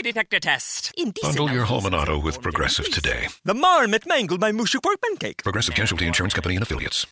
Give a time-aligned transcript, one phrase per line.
[0.00, 0.92] Lie, detector test.
[0.96, 3.28] Indecent Bundle your home and auto with Progressive today.
[3.44, 5.42] The marmot mangled my mushu pork pancake.
[5.42, 7.06] Progressive Casualty Insurance Company and affiliates.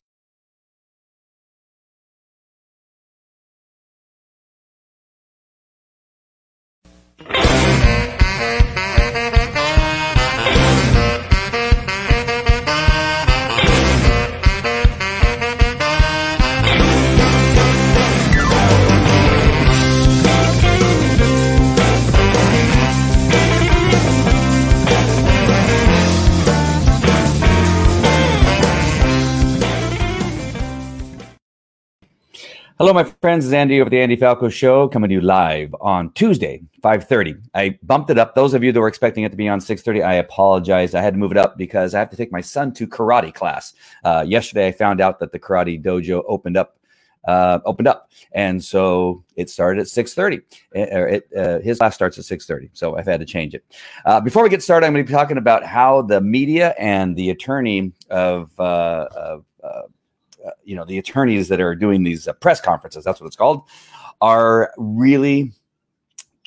[32.78, 33.44] Hello, my friends.
[33.44, 37.42] It's Andy of the Andy Falco Show coming to you live on Tuesday, 5.30.
[37.52, 38.36] I bumped it up.
[38.36, 40.94] Those of you that were expecting it to be on 6.30, I apologize.
[40.94, 43.34] I had to move it up because I have to take my son to karate
[43.34, 43.74] class.
[44.04, 46.76] Uh, yesterday, I found out that the karate dojo opened up
[47.26, 50.40] uh, opened up, and so it started at 6:30.
[50.72, 53.64] It, or it, uh, his class starts at 6:30, so I've had to change it.
[54.06, 57.16] Uh, before we get started, I'm going to be talking about how the media and
[57.16, 59.44] the attorney of, uh, of
[60.46, 63.36] uh, you know the attorneys that are doing these uh, press conferences that's what it's
[63.36, 63.62] called
[64.20, 65.52] are really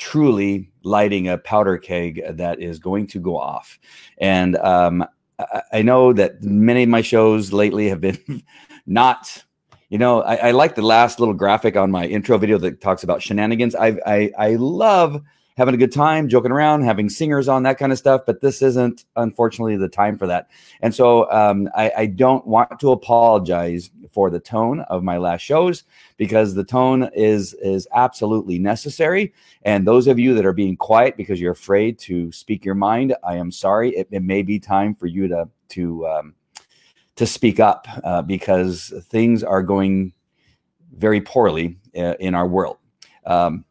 [0.02, 3.78] truly lighting a powder keg that is going to go off.
[4.18, 5.06] And um,
[5.38, 8.44] I, I know that many of my shows lately have been
[8.88, 9.44] not
[9.90, 13.04] you know I, I like the last little graphic on my intro video that talks
[13.04, 13.76] about shenanigans.
[13.76, 15.22] I i, I love
[15.58, 18.22] having a good time, joking around, having singers on that kind of stuff.
[18.26, 20.50] But this isn't, unfortunately, the time for that.
[20.82, 25.42] And so um, I, I don't want to apologize for the tone of my last
[25.42, 25.84] shows
[26.18, 29.34] because the tone is is absolutely necessary.
[29.64, 33.16] And those of you that are being quiet because you're afraid to speak your mind,
[33.24, 33.92] I am sorry.
[33.96, 36.36] It, it may be time for you to to um,
[37.16, 40.14] to speak up uh, because things are going
[40.96, 42.78] very poorly uh, in our world.
[43.26, 43.66] Um,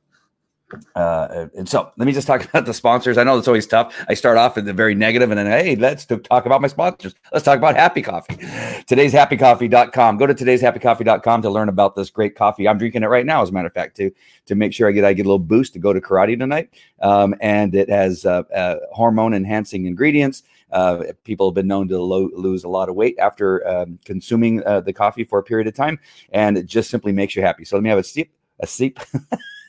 [0.94, 3.18] uh, and so let me just talk about the sponsors.
[3.18, 3.94] I know it's always tough.
[4.08, 7.14] I start off in the very negative and then, hey, let's talk about my sponsors.
[7.32, 8.36] Let's talk about Happy Coffee.
[8.86, 10.16] Today's happycoffee.com.
[10.18, 12.68] Go to today's happycoffee.com to learn about this great coffee.
[12.68, 14.10] I'm drinking it right now, as a matter of fact, to,
[14.46, 16.70] to make sure I get, I get a little boost to go to karate tonight.
[17.00, 20.42] Um, and it has uh, uh, hormone enhancing ingredients.
[20.72, 24.64] Uh, people have been known to lo- lose a lot of weight after um, consuming
[24.64, 25.98] uh, the coffee for a period of time,
[26.32, 27.64] and it just simply makes you happy.
[27.64, 28.28] So let me have a sip,
[28.60, 29.00] a sip.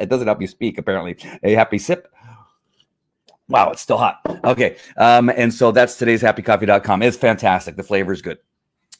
[0.00, 1.16] it doesn't help you speak, apparently.
[1.42, 2.08] A happy sip.
[3.48, 4.20] Wow, it's still hot.
[4.44, 4.76] Okay.
[4.96, 7.02] Um, and so that's today's happycoffee.com.
[7.02, 7.76] It's fantastic.
[7.76, 8.38] The flavor is good.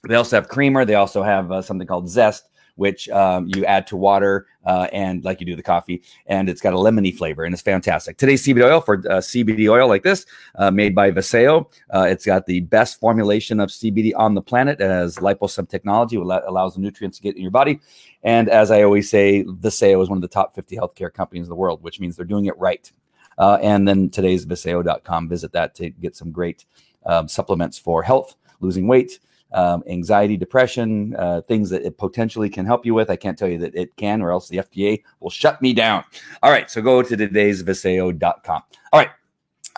[0.09, 0.85] They also have creamer.
[0.85, 5.25] They also have uh, something called zest, which um, you add to water uh, and
[5.25, 8.17] like you do the coffee, and it's got a lemony flavor and it's fantastic.
[8.17, 11.67] Today's CBD oil for uh, CBD oil like this, uh, made by Vasayo.
[11.93, 14.81] Uh, it's got the best formulation of CBD on the planet.
[14.81, 17.81] Has liposome technology, allows the nutrients to get in your body.
[18.23, 21.49] And as I always say, Vasayo is one of the top 50 healthcare companies in
[21.49, 22.91] the world, which means they're doing it right.
[23.39, 25.29] Uh, and then today's Vasayo.com.
[25.29, 26.65] Visit that to get some great
[27.07, 29.19] um, supplements for health, losing weight,
[29.55, 33.11] um, anxiety, depression, uh, things that it potentially can help you with.
[33.11, 36.05] I can't tell you that it can, or else the FDA will shut me down.
[36.43, 38.63] All right, so go to today's Vasayo.com.
[38.93, 39.11] All right,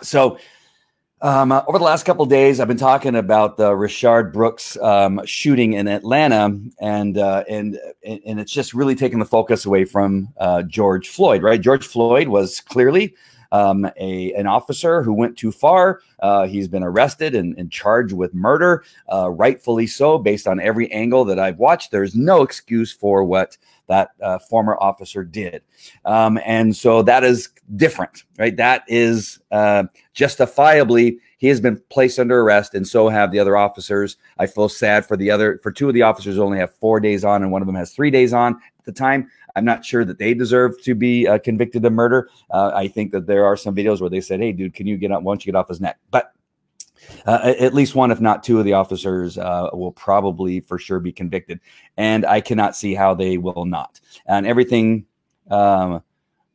[0.03, 0.37] so
[1.21, 5.21] um, uh, over the last couple days, I've been talking about the Rayshard Brooks um,
[5.25, 10.33] shooting in Atlanta, and uh, and and it's just really taken the focus away from
[10.37, 11.41] uh, George Floyd.
[11.41, 13.15] Right, George Floyd was clearly
[13.55, 16.01] um, a an officer who went too far.
[16.19, 20.91] Uh, he's been arrested and, and charged with murder, uh, rightfully so, based on every
[20.91, 21.91] angle that I've watched.
[21.91, 23.57] There's no excuse for what
[23.87, 25.61] that uh, former officer did,
[26.05, 28.57] um, and so that is different, right?
[28.57, 29.83] That is uh,
[30.13, 34.17] justifiably he has been placed under arrest, and so have the other officers.
[34.39, 37.23] I feel sad for the other for two of the officers only have four days
[37.23, 39.29] on, and one of them has three days on the time.
[39.55, 42.29] I'm not sure that they deserve to be uh, convicted of murder.
[42.49, 44.97] Uh, I think that there are some videos where they said, "Hey, dude, can you
[44.97, 45.23] get up?
[45.23, 46.31] Why don't you get off his neck?" But
[47.25, 50.99] uh, at least one, if not two, of the officers uh, will probably for sure
[50.99, 51.59] be convicted,
[51.97, 53.99] and I cannot see how they will not.
[54.25, 55.05] And everything
[55.49, 56.03] um,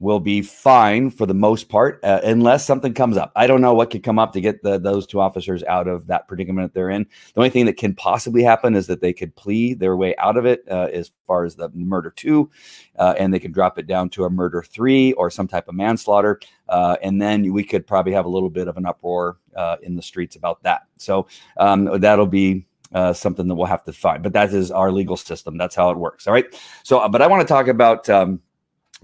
[0.00, 3.31] will be fine for the most part, uh, unless something comes up.
[3.37, 6.06] I don't know what could come up to get the, those two officers out of
[6.06, 7.05] that predicament they're in.
[7.35, 10.38] The only thing that can possibly happen is that they could plea their way out
[10.38, 12.50] of it, uh, as far as the murder two,
[12.99, 15.75] uh, and they could drop it down to a murder three or some type of
[15.75, 19.76] manslaughter, uh, and then we could probably have a little bit of an uproar uh,
[19.82, 20.87] in the streets about that.
[20.97, 21.26] So
[21.58, 22.64] um, that'll be
[22.94, 24.23] uh, something that we'll have to find.
[24.23, 25.58] But that is our legal system.
[25.58, 26.26] That's how it works.
[26.26, 26.47] All right.
[26.85, 28.08] So, uh, but I want to talk about.
[28.08, 28.41] Um,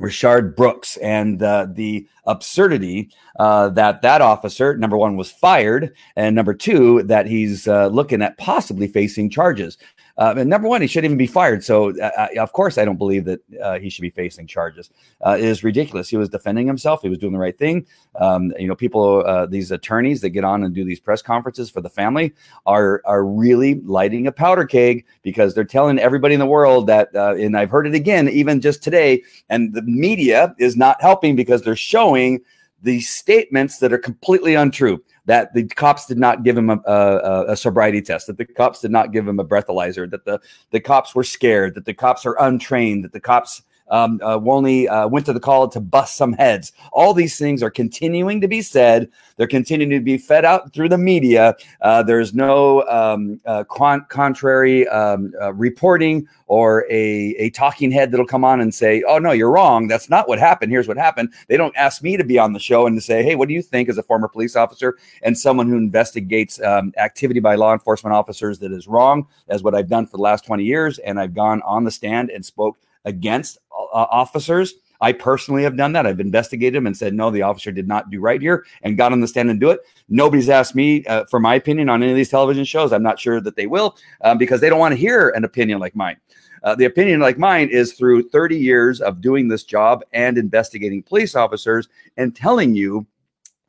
[0.01, 6.35] Rayshard Brooks and uh, the absurdity uh, that that officer, number one, was fired, and
[6.35, 9.79] number two, that he's uh, looking at possibly facing charges.
[10.19, 11.63] Uh, and number one, he shouldn't even be fired.
[11.63, 14.91] So, uh, uh, of course, I don't believe that uh, he should be facing charges.
[15.25, 16.09] Uh, it is ridiculous.
[16.09, 17.03] He was defending himself.
[17.03, 17.87] He was doing the right thing.
[18.19, 21.71] Um, you know, people, uh, these attorneys that get on and do these press conferences
[21.71, 22.33] for the family
[22.65, 27.15] are are really lighting a powder keg because they're telling everybody in the world that.
[27.15, 29.23] and I've heard it again, even just today.
[29.51, 32.41] And the media is not helping because they're showing
[32.83, 37.45] these statements that are completely untrue that the cops did not give him a, a,
[37.49, 40.41] a, sobriety test, that the cops did not give him a breathalyzer, that the,
[40.71, 44.89] the cops were scared, that the cops are untrained, that the cops um, uh, only
[44.89, 46.73] uh, went to the call to bust some heads.
[46.93, 49.09] All these things are continuing to be said.
[49.37, 51.55] They're continuing to be fed out through the media.
[51.83, 58.11] Uh, there's no um, uh, con- contrary um, uh, reporting or a, a talking head
[58.11, 59.89] that'll come on and say, oh, no, you're wrong.
[59.89, 60.71] That's not what happened.
[60.71, 61.33] Here's what happened.
[61.49, 63.55] They don't ask me to be on the show and to say, hey, what do
[63.55, 67.73] you think as a former police officer and someone who investigates um, activity by law
[67.73, 70.99] enforcement officers that is wrong, as what I've done for the last 20 years.
[71.01, 74.75] And I've gone on the stand and spoke against uh, officers.
[75.01, 76.07] I personally have done that.
[76.07, 79.13] I've investigated them and said, no, the officer did not do right here and got
[79.13, 79.81] on the stand and do it.
[80.09, 82.93] Nobody's asked me uh, for my opinion on any of these television shows.
[82.93, 85.79] I'm not sure that they will um, because they don't want to hear an opinion
[85.79, 86.17] like mine.
[86.63, 91.03] Uh, the opinion like mine is through 30 years of doing this job and investigating
[91.03, 93.07] police officers and telling you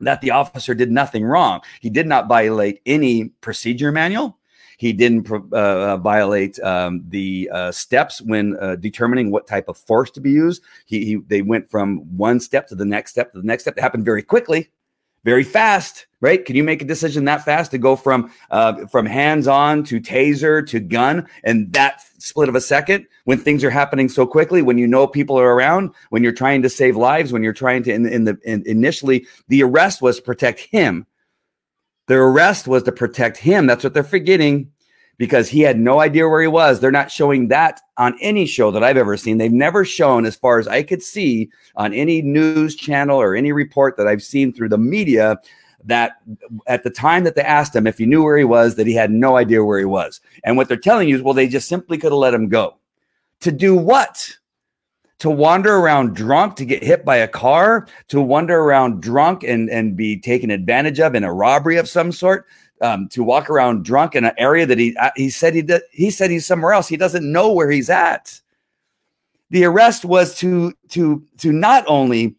[0.00, 1.60] that the officer did nothing wrong.
[1.80, 4.37] He did not violate any procedure manual.
[4.78, 9.76] He didn't uh, uh, violate um, the uh, steps when uh, determining what type of
[9.76, 10.62] force to be used.
[10.86, 13.76] He, he, they went from one step to the next step to the next step.
[13.76, 14.70] It happened very quickly,
[15.24, 16.06] very fast.
[16.20, 16.44] Right?
[16.44, 20.00] Can you make a decision that fast to go from uh, from hands on to
[20.00, 24.62] taser to gun and that split of a second when things are happening so quickly?
[24.62, 27.82] When you know people are around, when you're trying to save lives, when you're trying
[27.84, 31.04] to in, in the in, initially the arrest was protect him
[32.08, 33.66] their arrest was to protect him.
[33.66, 34.72] That's what they're forgetting
[35.18, 36.80] because he had no idea where he was.
[36.80, 39.38] They're not showing that on any show that I've ever seen.
[39.38, 43.52] They've never shown, as far as I could see, on any news channel or any
[43.52, 45.38] report that I've seen through the media,
[45.84, 46.12] that
[46.66, 48.94] at the time that they asked him if he knew where he was, that he
[48.94, 50.20] had no idea where he was.
[50.44, 52.78] And what they're telling you is, well, they just simply could have let him go.
[53.40, 54.37] To do what?
[55.18, 59.68] To wander around drunk to get hit by a car, to wander around drunk and,
[59.68, 62.46] and be taken advantage of in a robbery of some sort,
[62.80, 65.82] um, to walk around drunk in an area that he uh, he said he did,
[65.90, 66.86] he said he's somewhere else.
[66.88, 68.40] He doesn't know where he's at.
[69.50, 72.36] The arrest was to to to not only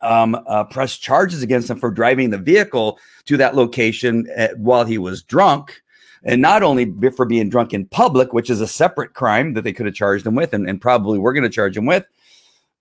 [0.00, 4.54] um, uh, press charges against him for driving the vehicle to that location at, uh,
[4.56, 5.82] while he was drunk,
[6.28, 9.72] and not only for being drunk in public, which is a separate crime that they
[9.72, 12.04] could have charged him with, and, and probably we're going to charge him with.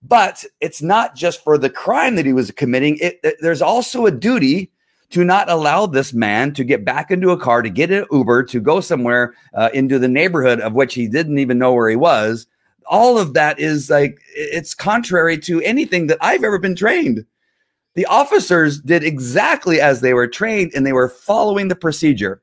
[0.03, 2.97] But it's not just for the crime that he was committing.
[2.99, 4.69] It, it, there's also a duty
[5.11, 8.43] to not allow this man to get back into a car, to get an Uber,
[8.43, 11.95] to go somewhere uh, into the neighborhood of which he didn't even know where he
[11.95, 12.47] was.
[12.85, 17.25] All of that is like, it's contrary to anything that I've ever been trained.
[17.95, 22.41] The officers did exactly as they were trained and they were following the procedure.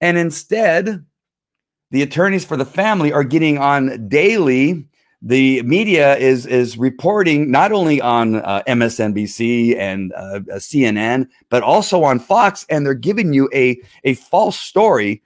[0.00, 1.04] And instead,
[1.90, 4.86] the attorneys for the family are getting on daily.
[5.22, 11.62] The media is is reporting not only on uh, MSNBC and uh, uh CNN, but
[11.62, 15.22] also on Fox, and they're giving you a a false story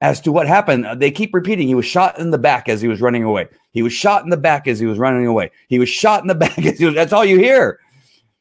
[0.00, 0.86] as to what happened.
[1.00, 3.48] They keep repeating he was shot in the back as he was running away.
[3.72, 5.50] He was shot in the back as he was running away.
[5.68, 6.94] He was shot in the back as he was.
[6.94, 7.80] That's all you hear.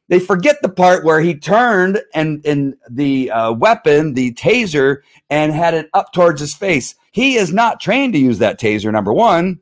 [0.10, 4.98] They forget the part where he turned and and the uh, weapon, the taser,
[5.30, 6.96] and had it up towards his face.
[7.12, 8.92] He is not trained to use that taser.
[8.92, 9.60] Number one,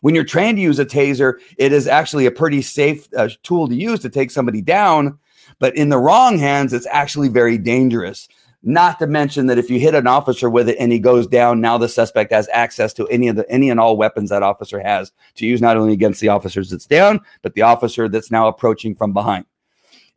[0.00, 3.68] when you're trained to use a taser, it is actually a pretty safe uh, tool
[3.68, 5.18] to use to take somebody down.
[5.58, 8.28] But in the wrong hands, it's actually very dangerous.
[8.62, 11.60] Not to mention that if you hit an officer with it and he goes down,
[11.60, 14.80] now the suspect has access to any of the any and all weapons that officer
[14.80, 18.48] has to use not only against the officers that's down, but the officer that's now
[18.48, 19.44] approaching from behind.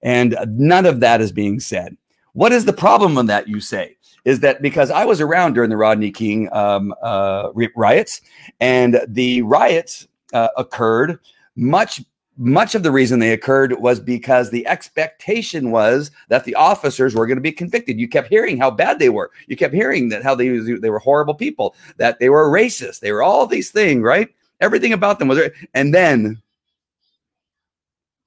[0.02, 1.96] And none of that is being said.
[2.34, 3.98] What is the problem with that, you say?
[4.26, 8.22] Is that because I was around during the Rodney King um, uh, riots,
[8.60, 11.20] and the riots uh, occurred
[11.56, 12.04] much
[12.38, 17.28] much of the reason they occurred was because the expectation was that the officers were
[17.28, 18.00] going to be convicted.
[18.00, 19.32] You kept hearing how bad they were.
[19.48, 23.12] You kept hearing that how they they were horrible people, that they were racist, they
[23.12, 24.30] were all these things, right?
[24.60, 25.52] Everything about them was, right.
[25.74, 26.42] and then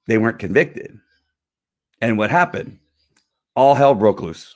[0.07, 0.99] they weren't convicted.
[2.01, 2.77] And what happened?
[3.55, 4.53] All hell broke loose.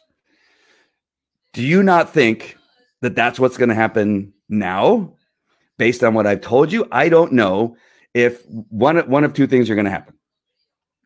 [1.53, 2.57] Do you not think
[3.01, 5.13] that that's what's going to happen now
[5.77, 6.87] based on what I've told you.
[6.91, 7.75] I don't know
[8.13, 10.15] if one one of two things are going to happen.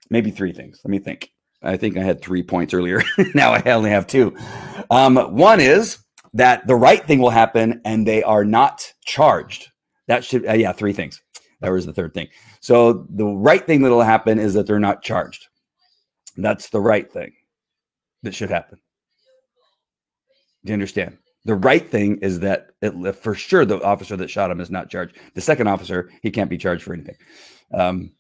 [0.10, 0.80] Maybe three things.
[0.84, 1.32] Let me think.
[1.62, 3.02] I think I had three points earlier.
[3.34, 4.36] now I only have two.
[4.92, 5.98] Um, one is
[6.34, 9.70] that the right thing will happen and they are not charged.
[10.08, 11.22] That should, uh, yeah, three things.
[11.62, 12.28] That was the third thing.
[12.60, 15.48] So the right thing that'll happen is that they're not charged.
[16.36, 17.32] That's the right thing
[18.24, 18.80] that should happen.
[20.66, 21.18] Do you understand?
[21.46, 24.90] The right thing is that it, for sure the officer that shot him is not
[24.90, 25.18] charged.
[25.34, 27.18] The second officer, he can't be charged for anything.
[27.74, 28.12] Um,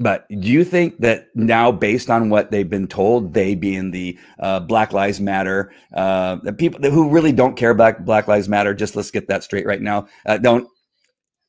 [0.00, 4.18] but do you think that now, based on what they've been told, they being the
[4.40, 8.74] uh, Black Lives Matter, uh, the people who really don't care about Black Lives Matter,
[8.74, 10.08] just let's get that straight right now.
[10.26, 10.68] Uh, don't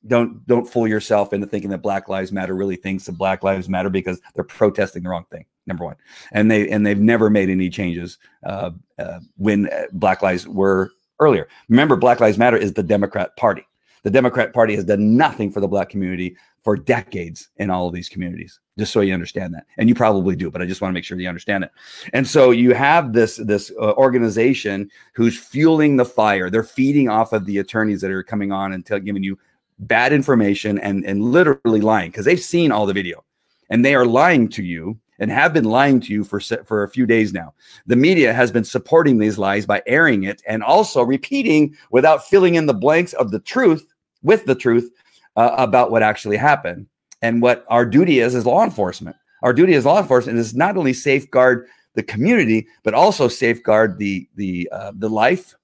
[0.08, 3.68] don't don't fool yourself into thinking that Black Lives Matter really thinks that Black Lives
[3.68, 5.46] Matter because they're protesting the wrong thing.
[5.68, 5.96] Number one,
[6.32, 10.92] and they and they've never made any changes uh, uh, when uh, Black Lives were
[11.20, 11.48] earlier.
[11.70, 13.66] Remember, Black Lives Matter is the Democrat Party.
[14.04, 17.94] The Democrat Party has done nothing for the Black community for decades in all of
[17.94, 18.60] these communities.
[18.78, 21.04] Just so you understand that, and you probably do, but I just want to make
[21.04, 21.72] sure you understand it.
[22.14, 26.52] And so you have this this uh, organization who's fueling the fire.
[26.52, 29.40] They're feeding off of the attorneys that are coming on and giving you
[29.80, 33.24] bad information and and literally lying because they've seen all the video
[33.70, 36.90] and they are lying to you and have been lying to you for for a
[36.90, 37.54] few days now.
[37.88, 42.56] The media has been supporting these lies by airing it and also repeating without filling
[42.56, 43.94] in the blanks of the truth
[44.24, 44.92] with the truth
[45.36, 46.88] uh, about what actually happened
[47.22, 49.16] and what our duty is as law enforcement.
[49.44, 54.28] Our duty as law enforcement is not only safeguard the community but also safeguard the
[54.36, 55.56] the uh, the life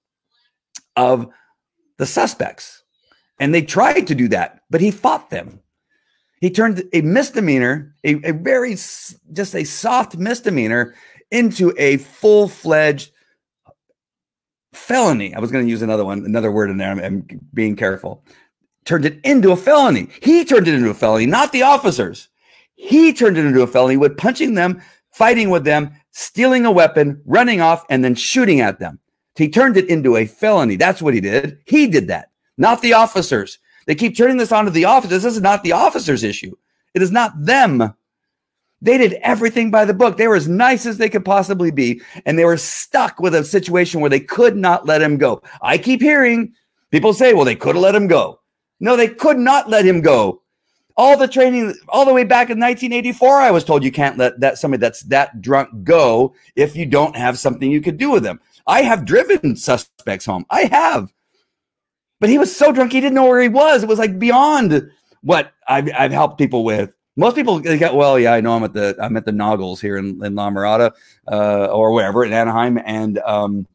[0.96, 1.30] of
[1.98, 2.84] the suspects.
[3.40, 5.62] And they tried to do that, but he fought them.
[6.42, 10.96] He turned a misdemeanor, a, a very just a soft misdemeanor,
[11.30, 13.12] into a full fledged
[14.74, 15.36] felony.
[15.36, 16.92] I was going to use another one, another word in there.
[16.92, 18.26] I'm, I'm, being careful.
[18.86, 20.10] Turned it into a felony.
[20.24, 22.30] He turned it into a felony, not the officers.
[22.74, 24.82] He turned it into a felony with punching them,
[25.12, 29.00] fighting with them, stealing a weapon, running off, and then shooting at them.
[29.36, 30.76] He turned it into a felony.
[30.76, 31.60] That's what he did.
[31.66, 33.60] He did that, not the officers.
[33.86, 35.24] They keep turning this onto the officers.
[35.24, 36.56] This is not the officers' issue.
[36.94, 37.94] It is not them.
[38.82, 40.18] They did everything by the book.
[40.18, 43.44] They were as nice as they could possibly be, and they were stuck with a
[43.44, 45.44] situation where they could not let him go.
[45.62, 46.54] I keep hearing
[46.90, 48.40] people say, well, they could have let him go.
[48.80, 50.42] No, they could not let him go.
[50.98, 54.40] All the training, all the way back in 1984, I was told you can't let
[54.40, 58.24] that somebody that's that drunk go if you don't have something you could do with
[58.24, 58.42] them.
[58.68, 60.46] I have driven suspects home.
[60.50, 61.14] I have.
[62.22, 63.82] But he was so drunk he didn't know where he was.
[63.82, 64.90] It was like beyond
[65.22, 66.94] what I've, I've helped people with.
[67.18, 69.82] Most people they get well, yeah, I know I'm at the I'm at the Naugles
[69.82, 70.92] here in, in La Mirada
[71.30, 73.68] uh, or wherever in Anaheim, and um,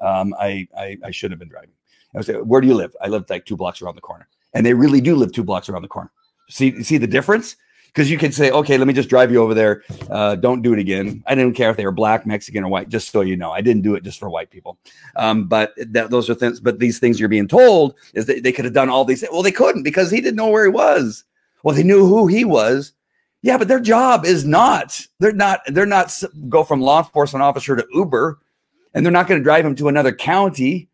[0.00, 1.72] um, I, I I should have been driving.
[2.14, 2.96] I was like, where do you live?
[3.02, 5.68] I live like two blocks around the corner, and they really do live two blocks
[5.68, 6.10] around the corner.
[6.48, 7.56] See see the difference?
[7.96, 9.82] Because you could say, okay, let me just drive you over there.
[10.10, 11.24] Uh, don't do it again.
[11.26, 12.90] I didn't care if they were black, Mexican, or white.
[12.90, 14.76] Just so you know, I didn't do it just for white people.
[15.16, 16.60] Um, but that, those are things.
[16.60, 19.24] But these things you're being told is that they could have done all these.
[19.32, 21.24] Well, they couldn't because he didn't know where he was.
[21.62, 22.92] Well, they knew who he was.
[23.40, 25.00] Yeah, but their job is not.
[25.18, 25.60] They're not.
[25.66, 26.12] They're not
[26.50, 28.38] go from law enforcement officer to Uber,
[28.92, 30.90] and they're not going to drive him to another county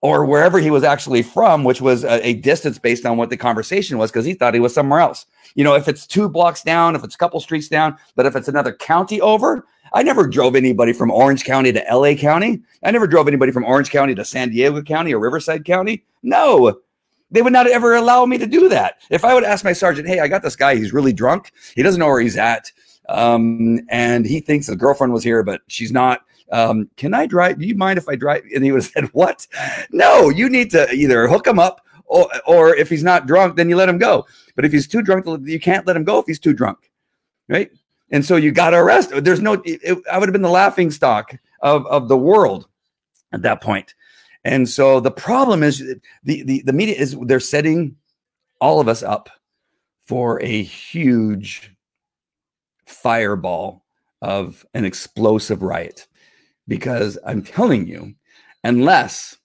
[0.00, 3.36] or wherever he was actually from, which was a, a distance based on what the
[3.36, 5.24] conversation was, because he thought he was somewhere else.
[5.54, 8.36] You know, if it's two blocks down, if it's a couple streets down, but if
[8.36, 12.62] it's another county over, I never drove anybody from Orange County to LA County.
[12.82, 16.04] I never drove anybody from Orange County to San Diego County or Riverside County.
[16.22, 16.80] No,
[17.30, 19.02] they would not ever allow me to do that.
[19.10, 21.82] If I would ask my sergeant, hey, I got this guy, he's really drunk, he
[21.82, 22.70] doesn't know where he's at,
[23.08, 27.58] um, and he thinks his girlfriend was here, but she's not um, can I drive?
[27.58, 28.42] Do you mind if I drive?
[28.54, 29.46] And he would have said, what?
[29.90, 31.84] No, you need to either hook him up
[32.46, 34.26] or, if he's not drunk, then you let him go.
[34.54, 36.90] But if he's too drunk, you can't let him go if he's too drunk.
[37.48, 37.70] Right.
[38.10, 39.10] And so you got to arrest.
[39.24, 42.68] There's no, it, I would have been the laughing stock of, of the world
[43.32, 43.94] at that point.
[44.44, 45.78] And so the problem is
[46.24, 47.96] the, the, the media is they're setting
[48.60, 49.30] all of us up
[50.02, 51.74] for a huge
[52.86, 53.84] fireball
[54.20, 56.06] of an explosive riot
[56.68, 58.14] because I'm telling you,
[58.62, 59.36] unless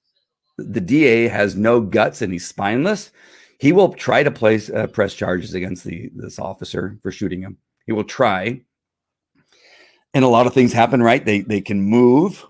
[0.58, 3.12] the DA has no guts and he's spineless,
[3.60, 7.58] he will try to place uh, press charges against the this officer for shooting him.
[7.86, 8.62] He will try,
[10.14, 11.02] and a lot of things happen.
[11.02, 11.24] Right?
[11.24, 12.46] They they can move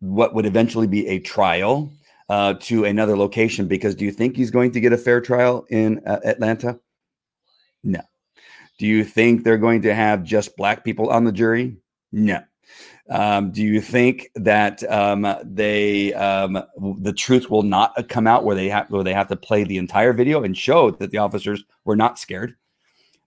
[0.00, 1.92] what would eventually be a trial
[2.28, 5.64] uh, to another location because do you think he's going to get a fair trial
[5.70, 6.78] in uh, Atlanta?
[7.84, 8.00] No.
[8.78, 11.76] Do you think they're going to have just black people on the jury?
[12.10, 12.40] No.
[13.12, 16.62] Um, do you think that um, they um,
[17.00, 19.76] the truth will not come out where they have where they have to play the
[19.76, 22.56] entire video and show that the officers were not scared?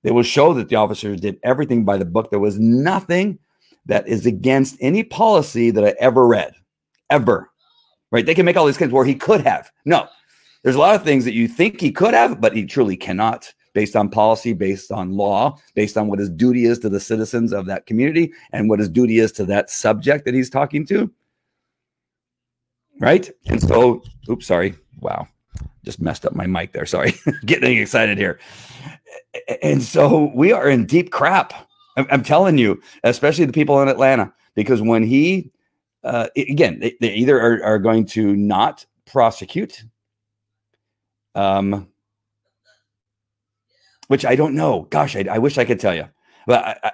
[0.02, 2.32] They will show that the officers did everything by the book.
[2.32, 3.38] There was nothing
[3.86, 6.56] that is against any policy that I ever read,
[7.12, 7.52] ever.
[8.12, 8.26] Right?
[8.26, 9.72] They can make all these claims where he could have.
[9.86, 10.08] No,
[10.64, 13.54] there's a lot of things that you think he could have, but he truly cannot
[13.76, 17.52] based on policy, based on law, based on what his duty is to the citizens
[17.52, 21.12] of that community and what his duty is to that subject that he's talking to.
[23.00, 23.30] Right.
[23.48, 24.76] And so, oops, sorry.
[25.02, 25.28] Wow.
[25.84, 26.86] Just messed up my mic there.
[26.86, 27.14] Sorry.
[27.46, 28.40] Getting excited here.
[29.62, 31.54] And so we are in deep crap.
[31.98, 35.52] I'm, telling you, especially the people in Atlanta, because when he,
[36.04, 39.84] uh, again, they, they either are, are going to not prosecute,
[41.36, 41.88] um,
[44.08, 44.88] which I don't know.
[44.90, 46.08] Gosh, I, I wish I could tell you,
[46.48, 46.92] but I, I,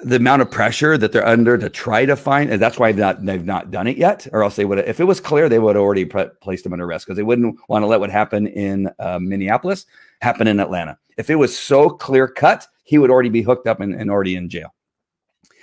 [0.00, 3.00] the amount of pressure that they're under to try to find, and that's why they've
[3.00, 4.78] not, they've not done it yet, or else they would.
[4.80, 7.22] If it was clear, they would have already pre- placed him under arrest because they
[7.22, 9.86] wouldn't want to let what happened in uh, Minneapolis
[10.20, 10.98] happen in Atlanta.
[11.16, 14.36] If it was so clear cut, he would already be hooked up and, and already
[14.36, 14.74] in jail.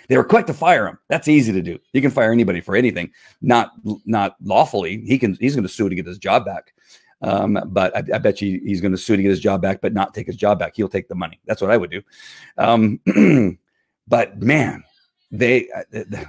[0.08, 1.00] They were quick to fire him.
[1.10, 1.80] That's easy to do.
[1.94, 3.72] You can fire anybody for anything, not
[4.06, 5.02] not lawfully.
[5.06, 5.36] He can.
[5.40, 6.74] He's going to sue to get his job back.
[7.22, 9.82] Um, but I, I, bet you he's going to sue to get his job back,
[9.82, 10.76] but not take his job back.
[10.76, 11.40] He'll take the money.
[11.46, 12.02] That's what I would do.
[12.58, 13.00] Um,
[14.08, 14.84] but man,
[15.32, 16.26] they, uh,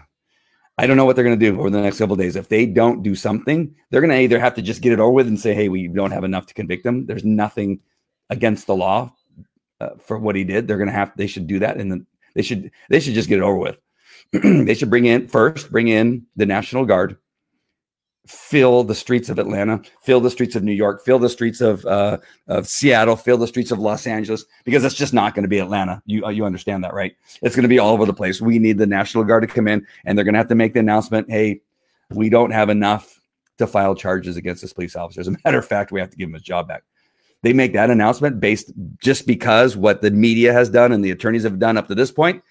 [0.78, 2.36] I don't know what they're going to do over the next couple days.
[2.36, 5.10] If they don't do something, they're going to either have to just get it over
[5.10, 7.80] with and say, "Hey, we don't have enough to convict him." There's nothing
[8.28, 9.14] against the law
[9.80, 10.68] uh, for what he did.
[10.68, 11.16] They're going to have.
[11.16, 12.70] They should do that, and then they should.
[12.90, 13.78] They should just get it over with.
[14.32, 15.70] they should bring in first.
[15.70, 17.16] Bring in the National Guard
[18.26, 21.84] fill the streets of Atlanta, fill the streets of New York, fill the streets of
[21.86, 22.18] uh,
[22.48, 25.58] of Seattle, fill the streets of Los Angeles, because it's just not going to be
[25.58, 26.02] Atlanta.
[26.06, 27.16] You uh, you understand that, right?
[27.42, 28.40] It's going to be all over the place.
[28.40, 30.74] We need the National Guard to come in, and they're going to have to make
[30.74, 31.60] the announcement: Hey,
[32.10, 33.20] we don't have enough
[33.58, 35.20] to file charges against this police officer.
[35.20, 36.84] As a matter of fact, we have to give him his job back.
[37.42, 41.44] They make that announcement based just because what the media has done and the attorneys
[41.44, 42.42] have done up to this point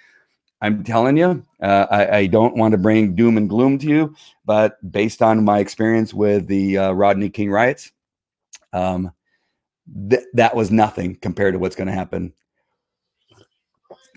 [0.66, 4.16] I'm telling you, uh, I, I, don't want to bring doom and gloom to you,
[4.46, 7.92] but based on my experience with the uh, Rodney King riots,
[8.74, 9.12] um,
[10.10, 12.34] th- that was nothing compared to what's going to happen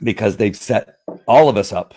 [0.02, 1.92] because they've set all of us up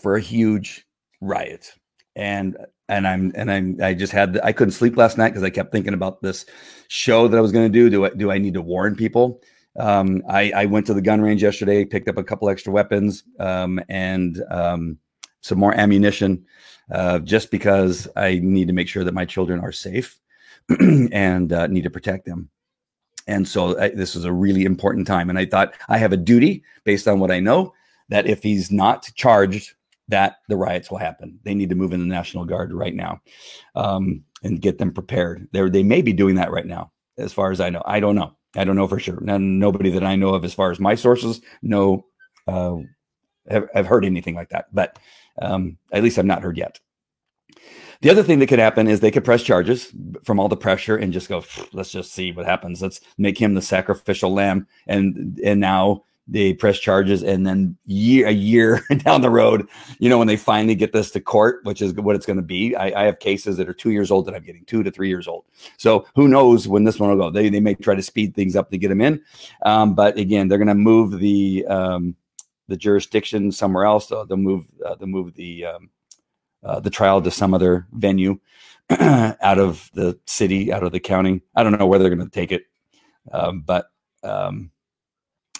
[0.00, 0.86] for a huge
[1.20, 1.72] riot.
[2.14, 2.56] And
[2.88, 5.72] and I'm and I'm I just had I couldn't sleep last night because I kept
[5.72, 6.46] thinking about this
[6.86, 7.90] show that I was going to do.
[7.90, 9.40] Do I do I need to warn people?
[9.78, 13.24] Um, I, I, went to the gun range yesterday, picked up a couple extra weapons
[13.38, 14.98] um, and um,
[15.42, 16.44] some more ammunition,
[16.90, 20.18] uh, just because I need to make sure that my children are safe
[20.80, 22.48] and uh, need to protect them.
[23.26, 25.28] And so I, this is a really important time.
[25.30, 27.74] And I thought I have a duty, based on what I know,
[28.08, 29.74] that if he's not charged,
[30.08, 31.38] that the riots will happen.
[31.42, 33.20] They need to move in the National Guard right now
[33.74, 35.48] um, and get them prepared.
[35.52, 37.82] They they may be doing that right now, as far as I know.
[37.84, 38.36] I don't know.
[38.56, 39.20] I don't know for sure.
[39.20, 42.06] None, nobody that I know of, as far as my sources, know
[42.46, 42.76] uh,
[43.48, 44.66] have, have heard anything like that.
[44.72, 44.98] But
[45.40, 46.80] um, at least I've not heard yet.
[48.02, 49.92] The other thing that could happen is they could press charges
[50.22, 51.42] from all the pressure and just go,
[51.72, 52.82] let's just see what happens.
[52.82, 54.66] Let's make him the sacrificial lamb.
[54.86, 60.08] And and now they press charges and then year a year down the road you
[60.08, 62.74] know when they finally get this to court which is what it's going to be
[62.74, 65.08] I, I, have cases that are two years old that i'm getting two to three
[65.08, 65.44] years old.
[65.76, 67.30] So who knows when this one will go.
[67.30, 69.22] They, they may try to speed things up to get them in
[69.64, 72.16] um, but again they're going to move the um,
[72.68, 74.08] the jurisdiction somewhere else.
[74.08, 75.90] They'll, they'll move uh, they'll move the um,
[76.64, 78.40] uh, the trial to some other venue
[78.90, 81.42] out of the city out of the county.
[81.54, 82.66] I don't know where they're going to take it
[83.32, 83.90] um, but
[84.22, 84.70] um,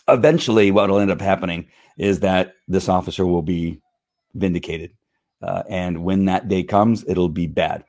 [0.09, 3.81] eventually what will end up happening is that this officer will be
[4.35, 4.93] vindicated.
[5.43, 7.85] Uh, and when that day comes, it'll be bad.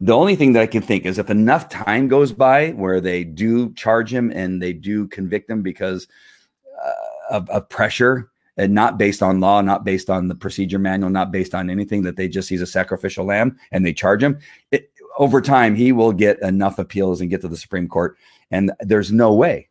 [0.00, 3.22] The only thing that I can think is if enough time goes by where they
[3.24, 6.08] do charge him and they do convict him because
[6.84, 11.10] uh, of, of, pressure and not based on law, not based on the procedure manual,
[11.10, 14.38] not based on anything, that they just he's a sacrificial lamb and they charge him.
[14.72, 18.16] It, over time, he will get enough appeals and get to the Supreme Court.
[18.50, 19.68] And there's no way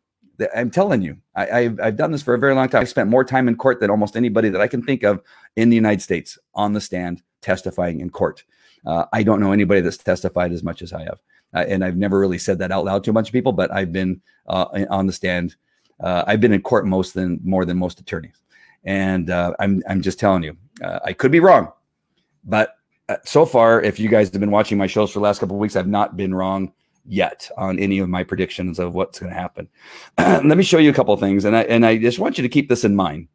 [0.54, 2.82] I'm telling you, I, have I've done this for a very long time.
[2.82, 5.22] I spent more time in court than almost anybody that I can think of
[5.56, 8.44] in the United States on the stand testifying in court.
[8.86, 11.20] Uh, I don't know anybody that's testified as much as I have,
[11.54, 13.52] uh, and I've never really said that out loud to a bunch of people.
[13.52, 15.56] But I've been uh, on the stand.
[16.00, 18.42] Uh, I've been in court most than more than most attorneys,
[18.84, 21.72] and uh, I'm I'm just telling you, uh, I could be wrong,
[22.44, 22.76] but
[23.24, 25.60] so far, if you guys have been watching my shows for the last couple of
[25.60, 26.72] weeks, I've not been wrong
[27.06, 29.68] yet on any of my predictions of what's going to happen.
[30.18, 32.48] Let me show you a couple things, and I and I just want you to
[32.48, 33.28] keep this in mind.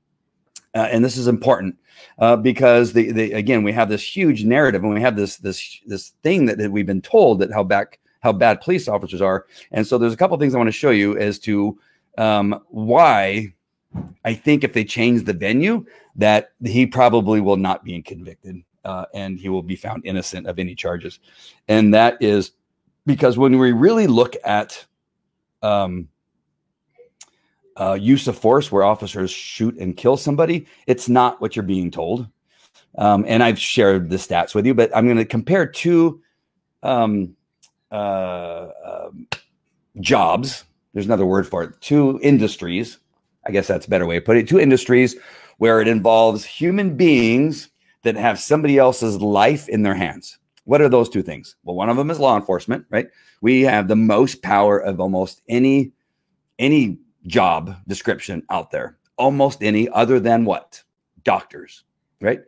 [0.78, 1.76] uh, and this is important
[2.20, 5.80] uh, because the, the again we have this huge narrative and we have this this
[5.86, 9.46] this thing that, that we've been told that how back how bad police officers are,
[9.72, 11.80] and so there's a couple things I want to show you as to
[12.18, 13.54] um, why
[14.26, 19.06] I think if they change the venue, that he probably will not be convicted uh,
[19.14, 21.20] and he will be found innocent of any charges,
[21.68, 22.52] and that is
[23.08, 24.86] because when we really look at
[25.64, 26.10] um,
[27.80, 31.90] uh, use of force where officers shoot and kill somebody, it's not what you're being
[31.90, 32.28] told.
[32.98, 36.22] Um, and I've shared the stats with you, but I'm going to compare two
[36.84, 37.36] um,
[37.92, 39.28] uh, um,
[40.02, 40.66] jobs.
[40.94, 41.80] There's another word for it.
[41.80, 42.98] Two industries.
[43.46, 44.50] I guess that's a better way to put it.
[44.50, 45.16] Two industries
[45.60, 47.70] where it involves human beings
[48.04, 50.38] that have somebody else's life in their hands.
[50.68, 51.56] What are those two things?
[51.64, 53.08] Well, one of them is law enforcement, right?
[53.40, 55.94] We have the most power of almost any
[56.60, 58.98] any job description out there.
[59.18, 60.84] Almost any other than what?
[61.24, 61.86] Doctors,
[62.20, 62.42] right?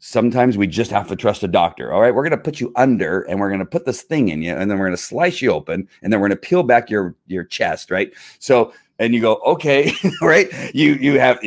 [0.00, 1.92] Sometimes we just have to trust a doctor.
[1.92, 4.30] All right, we're going to put you under and we're going to put this thing
[4.30, 6.48] in you and then we're going to slice you open and then we're going to
[6.48, 8.12] peel back your your chest, right?
[8.40, 10.48] So and you go, okay, right?
[10.74, 11.38] You you have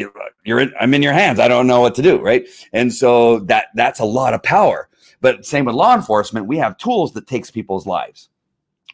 [0.46, 1.42] you're in, I'm in your hands.
[1.42, 2.48] I don't know what to do, right?
[2.72, 4.88] And so that that's a lot of power.
[5.22, 8.30] But same with law enforcement, we have tools that takes people's lives,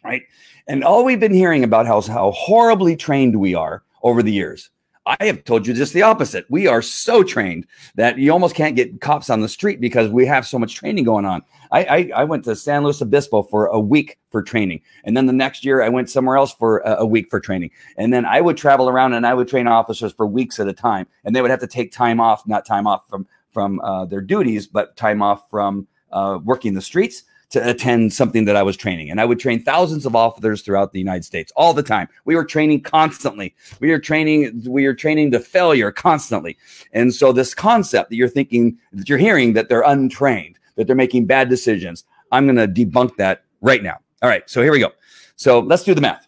[0.02, 0.22] right?
[0.66, 4.70] And all we've been hearing about how, how horribly trained we are over the years.
[5.06, 6.46] I have told you just the opposite.
[6.48, 10.24] We are so trained that you almost can't get cops on the street because we
[10.24, 11.42] have so much training going on.
[11.72, 14.80] I, I, I went to San Luis Obispo for a week for training.
[15.04, 17.70] And then the next year, I went somewhere else for a, a week for training.
[17.98, 20.72] And then I would travel around and I would train officers for weeks at a
[20.72, 21.06] time.
[21.24, 24.22] And they would have to take time off, not time off from, from uh, their
[24.22, 28.76] duties, but time off from uh, working the streets to attend something that I was
[28.76, 29.10] training.
[29.10, 32.08] And I would train thousands of officers throughout the United States all the time.
[32.24, 33.54] We were training constantly.
[33.80, 36.56] We are training, we are training to failure constantly.
[36.92, 40.96] And so this concept that you're thinking, that you're hearing that they're untrained, that they're
[40.96, 43.98] making bad decisions, I'm going to debunk that right now.
[44.22, 44.48] All right.
[44.50, 44.90] So here we go.
[45.36, 46.26] So let's do the math.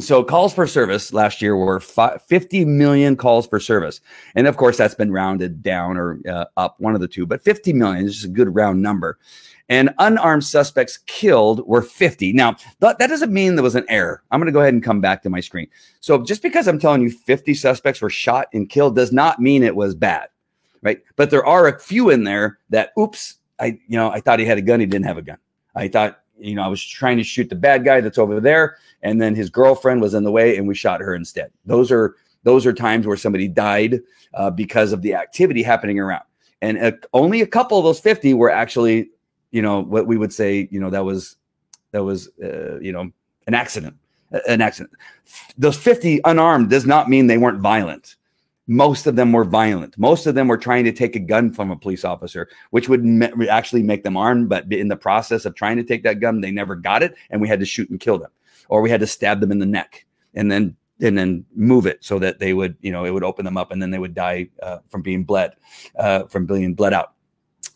[0.00, 4.00] So calls for service last year were 50 million calls for service.
[4.36, 7.42] And of course, that's been rounded down or uh, up, one of the two, but
[7.42, 9.18] 50 million is just a good round number
[9.68, 12.32] and unarmed suspects killed were 50.
[12.32, 14.22] Now, th- that doesn't mean there was an error.
[14.30, 15.68] I'm going to go ahead and come back to my screen.
[16.00, 19.62] So, just because I'm telling you 50 suspects were shot and killed does not mean
[19.62, 20.28] it was bad,
[20.82, 21.02] right?
[21.16, 24.46] But there are a few in there that, oops, I, you know, I thought he
[24.46, 24.80] had a gun.
[24.80, 25.38] He didn't have a gun.
[25.74, 28.76] I thought, you know, I was trying to shoot the bad guy that's over there,
[29.02, 31.50] and then his girlfriend was in the way, and we shot her instead.
[31.64, 34.00] Those are those are times where somebody died
[34.34, 36.24] uh, because of the activity happening around.
[36.62, 39.10] And only a couple of those 50 were actually
[39.50, 41.36] you know what we would say you know that was
[41.92, 43.10] that was uh, you know
[43.46, 43.96] an accident
[44.46, 44.92] an accident
[45.56, 48.16] those 50 unarmed does not mean they weren't violent
[48.68, 51.70] most of them were violent most of them were trying to take a gun from
[51.70, 55.54] a police officer which would me- actually make them armed but in the process of
[55.54, 57.98] trying to take that gun they never got it and we had to shoot and
[57.98, 58.30] kill them
[58.68, 62.04] or we had to stab them in the neck and then and then move it
[62.04, 64.14] so that they would you know it would open them up and then they would
[64.14, 65.52] die uh, from being bled
[65.98, 67.14] uh, from being bled out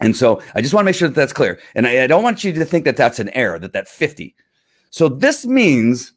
[0.03, 1.61] and so I just want to make sure that that's clear.
[1.75, 4.35] And I, I, don't want you to think that that's an error, that that 50.
[4.91, 6.13] So this means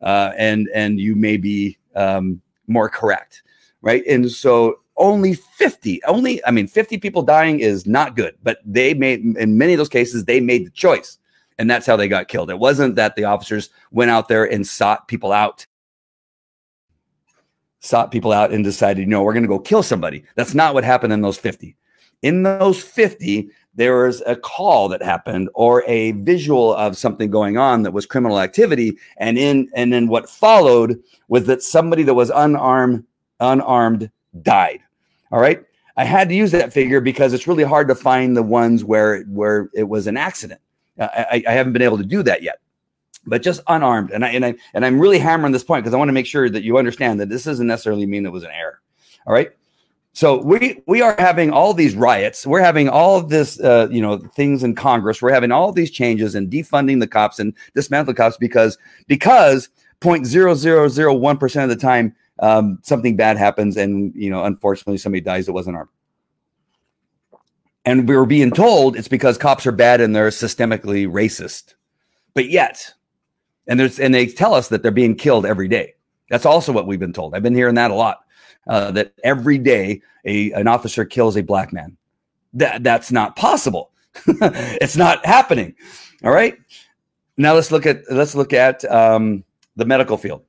[0.00, 3.42] uh, and and you may be um, more correct,
[3.82, 4.04] right?
[4.06, 8.94] And so only 50, only I mean, 50 people dying is not good, but they
[8.94, 11.18] made in many of those cases they made the choice,
[11.58, 12.50] and that's how they got killed.
[12.50, 15.66] It wasn't that the officers went out there and sought people out
[17.84, 20.24] sought people out and decided, you know, we're going to go kill somebody.
[20.36, 21.76] That's not what happened in those 50.
[22.24, 27.58] In those 50, there was a call that happened or a visual of something going
[27.58, 28.96] on that was criminal activity.
[29.18, 33.04] And in and then what followed was that somebody that was unarmed,
[33.40, 34.10] unarmed
[34.40, 34.80] died.
[35.30, 35.62] All right.
[35.98, 39.24] I had to use that figure because it's really hard to find the ones where
[39.24, 40.62] where it was an accident.
[40.98, 42.58] Uh, I, I haven't been able to do that yet
[43.26, 44.10] but just unarmed.
[44.12, 46.26] And I and I and I'm really hammering this point because I want to make
[46.26, 48.80] sure that you understand that this doesn't necessarily mean it was an error.
[49.26, 49.52] All right.
[50.14, 52.46] So we we are having all these riots.
[52.46, 55.20] We're having all of this, uh, you know, things in Congress.
[55.20, 60.24] We're having all these changes and defunding the cops and dismantling cops because because point
[60.24, 64.44] zero zero zero one percent of the time um, something bad happens and you know
[64.44, 65.90] unfortunately somebody dies that wasn't armed.
[67.84, 71.74] And we were being told it's because cops are bad and they're systemically racist.
[72.34, 72.94] But yet,
[73.66, 75.94] and there's and they tell us that they're being killed every day.
[76.30, 77.34] That's also what we've been told.
[77.34, 78.23] I've been hearing that a lot.
[78.66, 81.96] Uh, that every day a an officer kills a black man.
[82.54, 83.90] That that's not possible.
[84.26, 85.74] it's not happening.
[86.22, 86.56] All right.
[87.36, 89.44] Now let's look at let's look at um,
[89.76, 90.44] the medical field.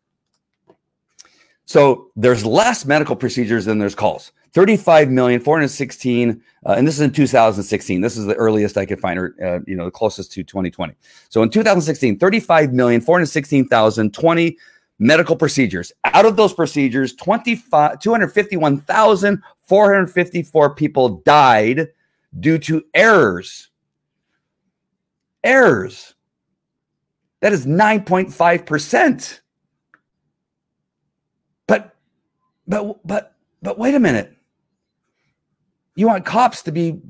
[1.66, 4.32] So there's less medical procedures than there's calls.
[4.54, 9.02] 35 million 416 uh, and this is in 2016 this is the earliest i could
[9.02, 10.96] find or uh, you know the closest to 2020
[11.28, 14.58] so in 2016 35 million 416,020
[15.00, 15.92] medical procedures.
[16.04, 21.88] Out of those procedures 25 251,454 people died
[22.40, 23.72] due to errors.
[25.44, 26.14] Errors.
[27.42, 29.40] That is 9.5%
[31.68, 31.96] but
[32.68, 34.32] but but but wait a minute.
[35.96, 37.02] You want cops to be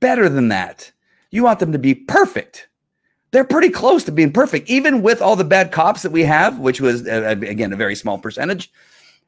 [0.00, 0.90] better than that.
[1.30, 2.68] You want them to be perfect.
[3.34, 6.60] They're pretty close to being perfect, even with all the bad cops that we have,
[6.60, 8.70] which was uh, again a very small percentage.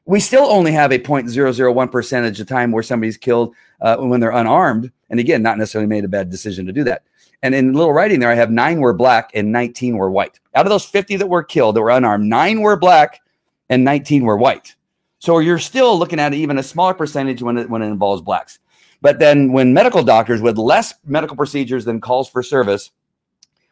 [0.05, 4.31] We still only have a 0.001 percentage of time where somebody's killed uh, when they're
[4.31, 7.03] unarmed, and again, not necessarily made a bad decision to do that.
[7.43, 10.39] And in little writing there, I have nine were black and 19 were white.
[10.55, 13.19] Out of those 50 that were killed that were unarmed, nine were black
[13.67, 14.73] and 19 were white.
[15.19, 18.59] So you're still looking at even a smaller percentage when it, when it involves blacks.
[19.01, 22.91] But then when medical doctors with less medical procedures than calls for service,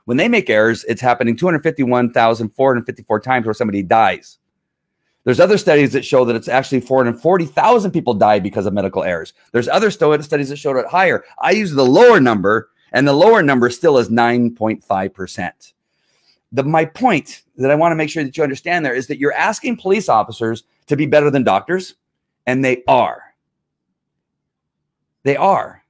[0.05, 4.39] when they make errors, it's happening 251,454 times where somebody dies.
[5.25, 9.33] There's other studies that show that it's actually 440,000 people die because of medical errors.
[9.51, 11.23] There's other studies that show it higher.
[11.39, 15.73] I use the lower number, and the lower number still is 9.5%.
[16.51, 19.17] The, my point that I want to make sure that you understand there is that
[19.17, 21.95] you're asking police officers to be better than doctors,
[22.45, 23.23] and they are.
[25.23, 25.83] They are.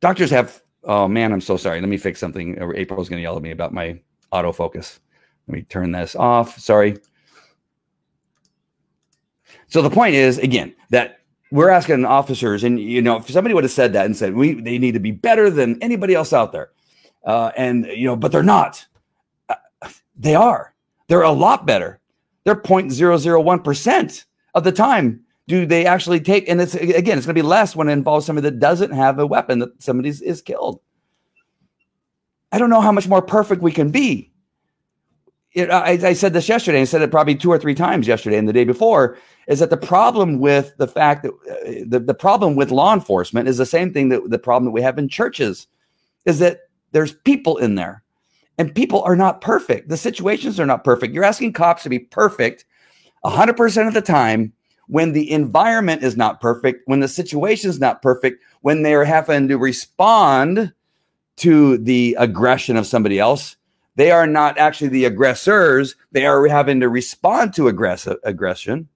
[0.00, 1.80] Doctors have, oh man, I'm so sorry.
[1.80, 2.58] Let me fix something.
[2.74, 4.00] April's going to yell at me about my
[4.32, 4.98] autofocus.
[5.46, 6.58] Let me turn this off.
[6.58, 6.96] Sorry.
[9.68, 13.64] So the point is, again, that we're asking officers, and you know, if somebody would
[13.64, 16.52] have said that and said we they need to be better than anybody else out
[16.52, 16.70] there,
[17.24, 18.86] uh, and you know, but they're not.
[19.48, 19.54] Uh,
[20.16, 20.74] they are.
[21.08, 22.00] They're a lot better.
[22.44, 27.34] They're 0.001 percent of the time do they actually take and it's again it's going
[27.34, 30.42] to be less when it involves somebody that doesn't have a weapon that somebody is
[30.42, 30.80] killed.
[32.52, 34.30] I don't know how much more perfect we can be.
[35.52, 38.36] It, I, I, said this yesterday i said it probably two or three times yesterday
[38.36, 39.16] and the day before
[39.48, 43.48] is that the problem with the fact that uh, the, the problem with law enforcement
[43.48, 45.66] is the same thing that the problem that we have in churches
[46.26, 46.60] is that
[46.92, 48.04] there's people in there
[48.58, 49.88] and people are not perfect.
[49.88, 51.14] The situations are not perfect.
[51.14, 52.66] You're asking cops to be perfect
[53.24, 54.52] 100% of the time
[54.88, 59.48] when the environment is not perfect, when the situation is not perfect, when they're having
[59.48, 60.72] to respond
[61.36, 63.56] to the aggression of somebody else,
[63.96, 65.94] they are not actually the aggressors.
[66.12, 68.88] They are having to respond to aggressive aggression.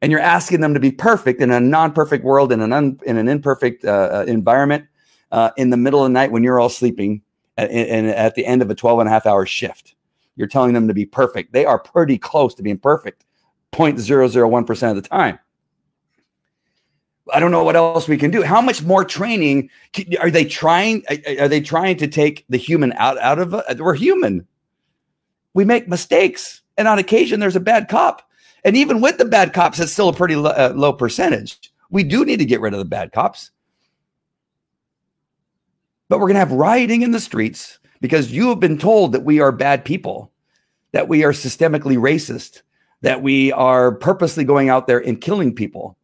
[0.00, 3.16] And you're asking them to be perfect in a non-perfect world, in an un, in
[3.16, 4.86] an imperfect uh, uh environment,
[5.32, 7.22] uh, in the middle of the night when you're all sleeping,
[7.56, 9.94] and at the end of a 12 and a half hour shift.
[10.36, 11.52] You're telling them to be perfect.
[11.52, 13.24] They are pretty close to being perfect.
[13.72, 15.38] 0.001% of the time.
[17.32, 18.42] I don't know what else we can do.
[18.42, 19.68] How much more training
[20.20, 21.02] are they trying?
[21.40, 23.80] Are they trying to take the human out, out of it?
[23.80, 24.46] We're human.
[25.54, 26.62] We make mistakes.
[26.76, 28.22] And on occasion, there's a bad cop.
[28.64, 31.72] And even with the bad cops, it's still a pretty low, uh, low percentage.
[31.90, 33.50] We do need to get rid of the bad cops.
[36.08, 39.24] But we're going to have rioting in the streets because you have been told that
[39.24, 40.30] we are bad people,
[40.92, 42.62] that we are systemically racist,
[43.06, 45.96] that we are purposely going out there and killing people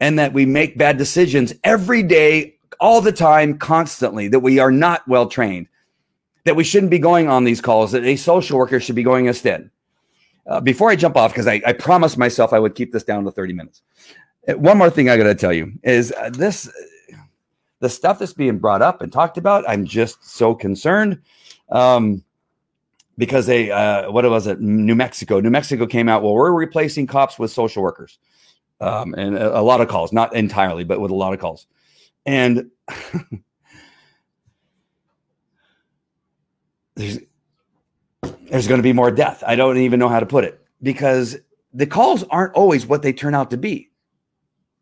[0.00, 4.70] and that we make bad decisions every day, all the time, constantly, that we are
[4.70, 5.66] not well trained,
[6.44, 9.24] that we shouldn't be going on these calls, that a social worker should be going
[9.24, 9.70] instead.
[10.46, 13.24] Uh, before I jump off, because I, I, promised myself I would keep this down
[13.24, 13.80] to 30 minutes.
[14.46, 16.70] Uh, one more thing I got to tell you is uh, this
[17.80, 19.64] the stuff that's being brought up and talked about.
[19.66, 21.22] I'm just so concerned.
[21.70, 22.22] Um,
[23.18, 24.60] because they uh, what was it?
[24.60, 25.40] New mexico.
[25.40, 28.18] New mexico came out well we're replacing cops with social workers
[28.80, 31.66] um, and a, a, lot of calls not entirely but with a lot of calls.
[32.24, 32.70] And
[36.96, 37.18] there's
[38.50, 39.42] there's going to be more death.
[39.46, 41.36] I don't even know how to put it because
[41.72, 43.90] the calls aren't always what they turn out to be.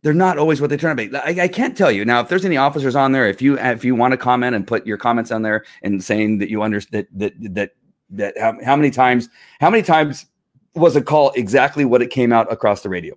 [0.02, 1.16] They're not always what they turn out to be.
[1.16, 2.04] I, I, can't tell you.
[2.04, 3.26] Now if there's any officers on there.
[3.26, 6.38] If you if you want to comment and put your comments on there and saying
[6.38, 7.70] that you understand that that that
[8.16, 9.28] that how, how many times
[9.60, 10.26] how many times
[10.74, 13.16] was a call exactly what it came out across the radio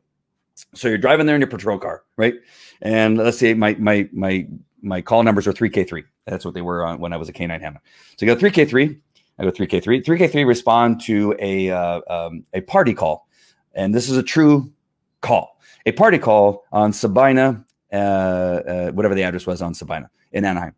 [0.74, 2.36] so you're driving there in your patrol car right
[2.82, 4.48] and let's say my my my
[4.82, 6.04] my call numbers are 3K3.
[6.26, 7.82] That's what they were on when I was a K9 handler.
[8.18, 9.00] So you go 3K3.
[9.40, 10.04] I go 3K3.
[10.04, 13.28] 3K3 respond to a uh, um, a party call,
[13.74, 14.72] and this is a true
[15.22, 15.60] call.
[15.86, 20.74] A party call on Sabina, uh, uh, whatever the address was on Sabina in Anaheim.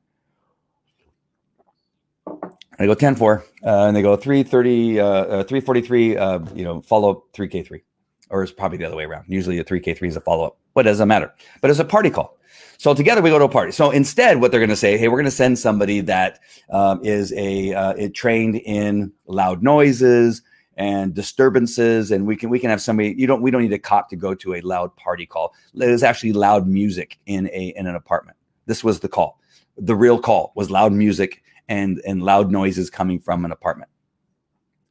[2.79, 6.81] I go 10 4, uh, and they go 330, uh, uh, 343, uh, you know,
[6.81, 7.81] follow up 3K3,
[8.29, 9.25] or it's probably the other way around.
[9.27, 11.33] Usually a 3K3 is a follow up, but it doesn't matter.
[11.61, 12.37] But it's a party call.
[12.77, 13.73] So together we go to a party.
[13.73, 16.39] So instead, what they're going to say, hey, we're going to send somebody that
[16.69, 20.41] um, is a uh, trained in loud noises
[20.77, 23.13] and disturbances, and we can we can have somebody.
[23.17, 25.53] You don't we don't need a cop to go to a loud party call.
[25.73, 28.37] There's actually loud music in a in an apartment.
[28.65, 29.41] This was the call.
[29.77, 33.89] The real call was loud music and and loud noises coming from an apartment.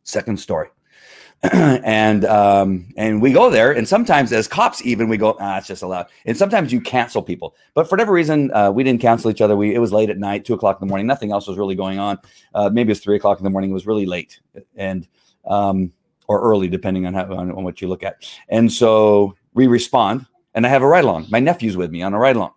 [0.05, 0.69] Second story.
[1.53, 5.69] and um, and we go there, and sometimes as cops, even we go, ah, it's
[5.69, 6.07] just allowed.
[6.25, 9.57] And sometimes you cancel people, but for whatever reason, uh, we didn't cancel each other.
[9.57, 11.07] We it was late at night, two o'clock in the morning.
[11.07, 12.19] Nothing else was really going on.
[12.55, 13.71] Uh, maybe it's three o'clock in the morning.
[13.71, 14.41] It was really late,
[14.75, 15.07] and
[15.45, 15.93] um,
[16.27, 18.29] or early, depending on how on, on what you look at.
[18.49, 21.27] And so we respond, and I have a ride along.
[21.31, 22.55] My nephew's with me on a ride along,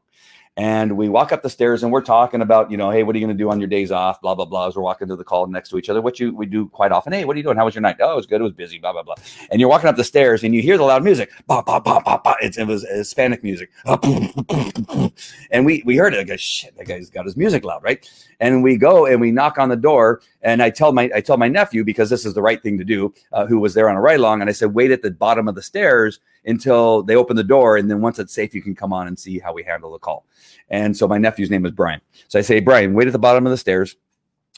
[0.58, 3.20] and we walk up the stairs and we're talking about, you know, hey, what are
[3.20, 4.20] you going to do on your days off?
[4.22, 4.68] Blah, blah, blah.
[4.68, 6.92] As we're walking to the call next to each other, what you we do quite
[6.92, 7.14] often.
[7.14, 7.56] Hey, what are you doing?
[7.56, 7.98] How was your night?
[8.02, 8.42] Oh, it was good.
[8.42, 9.16] It was busy, blah, blah, blah.
[9.50, 11.32] And you're walking up the stairs and you hear the loud music.
[11.48, 12.36] Bah, bah, bah, bah, bah.
[12.42, 13.70] It's, it was Hispanic music.
[15.52, 16.20] and we, we heard it.
[16.20, 18.10] I go, shit, that guy's got his music loud, right?
[18.42, 20.22] And we go and we knock on the door.
[20.44, 22.84] And I tell my I tell my nephew, because this is the right thing to
[22.84, 24.42] do, uh, who was there on a ride along.
[24.42, 27.78] And I said, wait at the bottom of the stairs until they open the door.
[27.78, 30.00] And then once it's safe, you can come on and see how we handle the
[30.00, 30.26] call.
[30.70, 32.02] And so my nephew's name is Brian.
[32.28, 33.96] So I say, Brian, wait at the bottom of the stairs.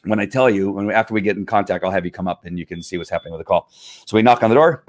[0.05, 2.45] When I tell you, when after we get in contact, I'll have you come up
[2.45, 3.69] and you can see what's happening with the call.
[3.71, 4.83] So we knock on the door.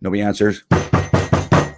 [0.00, 0.64] Nobody answers.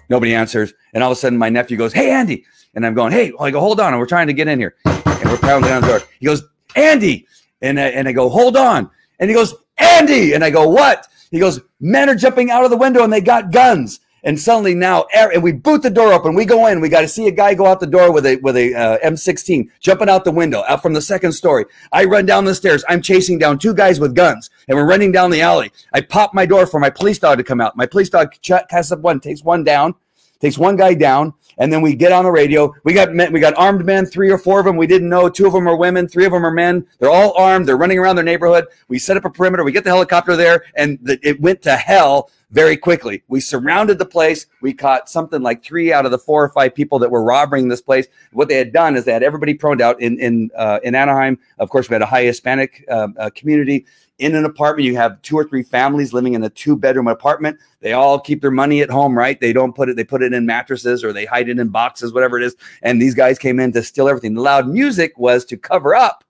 [0.09, 0.73] Nobody answers.
[0.93, 2.45] And all of a sudden, my nephew goes, Hey, Andy.
[2.75, 3.93] And I'm going, Hey, I go, hold on.
[3.93, 4.75] And we're trying to get in here.
[4.85, 6.01] And we're pounding on the door.
[6.19, 6.43] He goes,
[6.75, 7.27] Andy.
[7.61, 8.89] And I, and I go, Hold on.
[9.19, 10.33] And he goes, Andy.
[10.33, 11.07] And I go, What?
[11.31, 13.99] He goes, Men are jumping out of the window and they got guns.
[14.23, 16.35] And suddenly now, and we boot the door open.
[16.35, 16.79] We go in.
[16.79, 18.97] We got to see a guy go out the door with a with a uh,
[18.99, 21.65] M16 jumping out the window out from the second story.
[21.91, 22.83] I run down the stairs.
[22.87, 25.71] I'm chasing down two guys with guns, and we're running down the alley.
[25.91, 27.75] I pop my door for my police dog to come out.
[27.75, 29.95] My police dog casts up one, takes one down,
[30.39, 32.73] takes one guy down, and then we get on the radio.
[32.83, 34.77] We got men, we got armed men, three or four of them.
[34.77, 35.29] We didn't know.
[35.29, 36.87] Two of them are women, three of them are men.
[36.97, 37.67] They're all armed.
[37.67, 38.65] They're running around their neighborhood.
[38.87, 39.63] We set up a perimeter.
[39.63, 43.21] We get the helicopter there, and the, it went to hell very quickly.
[43.27, 44.47] We surrounded the place.
[44.61, 47.67] We caught something like three out of the four or five people that were robbing
[47.67, 48.07] this place.
[48.33, 51.37] What they had done is they had everybody proned out in in uh, in Anaheim.
[51.59, 53.85] Of course, we had a high Hispanic um, uh, community.
[54.21, 57.57] In an apartment, you have two or three families living in a two bedroom apartment.
[57.79, 59.39] They all keep their money at home, right?
[59.39, 59.95] They don't put it.
[59.95, 62.55] They put it in mattresses or they hide it in boxes, whatever it is.
[62.83, 64.35] And these guys came in to steal everything.
[64.35, 66.23] The loud music was to cover up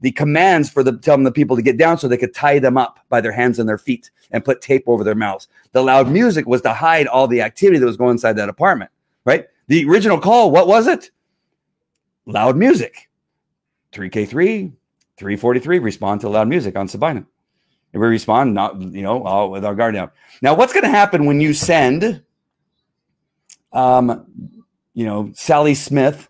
[0.00, 2.78] the commands for the telling the people to get down so they could tie them
[2.78, 5.46] up by their hands and their feet and put tape over their mouths.
[5.72, 8.90] The loud music was to hide all the activity that was going inside that apartment,
[9.26, 9.46] right?
[9.66, 11.10] The original call, what was it?
[12.24, 13.10] Loud music.
[13.92, 14.72] 3K3,
[15.16, 17.24] 343 respond to loud music on Sabina.
[17.92, 20.10] And we respond, not, you know, with our guard down.
[20.42, 22.22] Now, what's going to happen when you send,
[23.72, 24.26] um,
[24.92, 26.28] you know, Sally Smith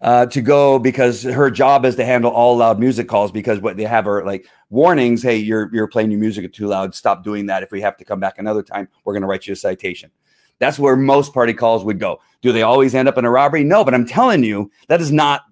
[0.00, 3.76] uh, to go because her job is to handle all loud music calls because what
[3.76, 5.22] they have are like warnings.
[5.22, 6.94] Hey, you're you're playing your music too loud.
[6.94, 7.62] Stop doing that.
[7.62, 10.10] If we have to come back another time, we're going to write you a citation.
[10.58, 12.20] That's where most party calls would go.
[12.40, 13.64] Do they always end up in a robbery?
[13.64, 15.42] No, but I'm telling you that is not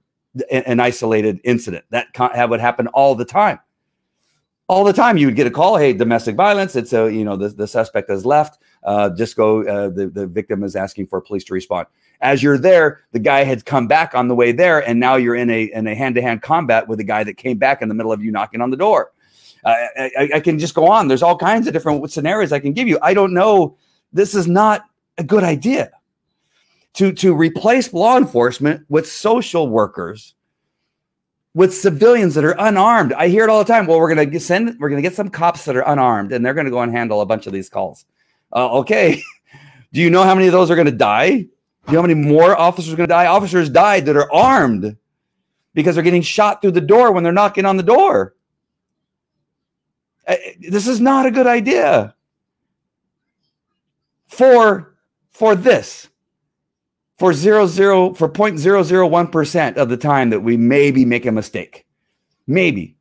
[0.50, 1.84] an isolated incident.
[1.90, 2.08] That
[2.48, 3.58] would happen all the time.
[4.68, 5.76] All the time, you would get a call.
[5.76, 6.76] Hey, domestic violence.
[6.76, 8.62] It's a you know the, the suspect has left.
[8.84, 9.66] Uh, just go.
[9.66, 11.86] Uh, the the victim is asking for police to respond
[12.20, 15.34] as you're there, the guy had come back on the way there, and now you're
[15.34, 17.88] in a in a hand to hand combat with a guy that came back in
[17.88, 19.12] the middle of you knocking on the door.
[19.64, 21.06] Uh, I, I, can just go on.
[21.06, 22.98] There's all kinds of different scenarios I can give you.
[23.02, 23.76] I don't know.
[24.10, 24.84] This is not
[25.18, 25.90] a good idea
[26.94, 30.34] to to replace law enforcement with social workers
[31.54, 33.12] with civilians that are unarmed.
[33.12, 33.86] I hear it all the time.
[33.86, 36.54] Well, we're going to send we're to get some cops that are unarmed and they're
[36.54, 38.04] going to go and handle a bunch of these calls.
[38.52, 39.22] Uh, okay.
[39.92, 41.30] Do you know how many of those are going to die?
[41.30, 43.26] Do you know how many more officers are going to die?
[43.26, 44.96] Officers died that are armed
[45.74, 48.34] because they're getting shot through the door when they're knocking on the door.
[50.60, 52.14] This is not a good idea
[54.28, 54.94] for
[55.30, 56.09] for this
[57.20, 61.04] for zero zero for point zero zero one percent of the time that we maybe
[61.04, 61.84] make a mistake,
[62.46, 62.96] maybe.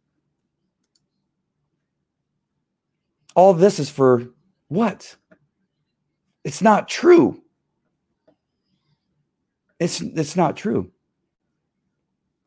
[3.33, 4.27] All this is for
[4.67, 5.15] what?
[6.43, 7.41] It's not true.
[9.79, 10.91] It's it's not true.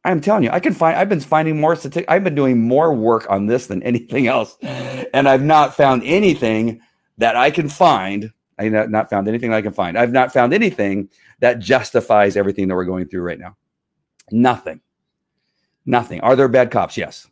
[0.04, 0.98] I'm telling you, I can find.
[0.98, 2.12] I've been finding more statistics.
[2.12, 6.82] I've been doing more work on this than anything else, and I've not found anything
[7.16, 8.30] that I can find.
[8.62, 9.98] I have not found anything I can find.
[9.98, 11.08] I've not found anything
[11.40, 13.56] that justifies everything that we're going through right now.
[14.30, 14.80] Nothing.
[15.84, 16.20] Nothing.
[16.20, 16.96] Are there bad cops?
[16.96, 17.26] Yes.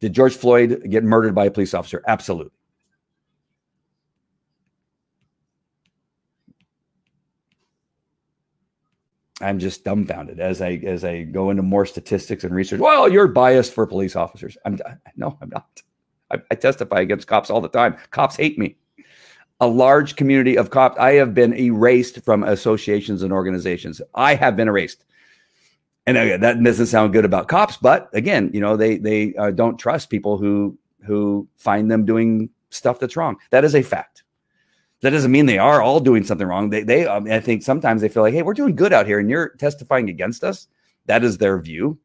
[0.00, 2.02] Did George Floyd get murdered by a police officer?
[2.08, 2.52] Absolutely.
[9.40, 12.80] I'm just dumbfounded as I as I go into more statistics and research.
[12.80, 14.56] Well, you're biased for police officers.
[14.64, 14.78] I'm
[15.16, 15.82] no, I'm not.
[16.30, 17.96] I, I testify against cops all the time.
[18.10, 18.76] Cops hate me.
[19.62, 20.98] A large community of cops.
[20.98, 24.02] I have been erased from associations and organizations.
[24.12, 25.04] I have been erased,
[26.04, 27.76] and again, that doesn't sound good about cops.
[27.76, 32.50] But again, you know, they they uh, don't trust people who who find them doing
[32.70, 33.36] stuff that's wrong.
[33.50, 34.24] That is a fact.
[35.00, 36.70] That doesn't mean they are all doing something wrong.
[36.70, 39.20] They, they, um, I think sometimes they feel like, hey, we're doing good out here,
[39.20, 40.66] and you're testifying against us.
[41.06, 42.00] That is their view,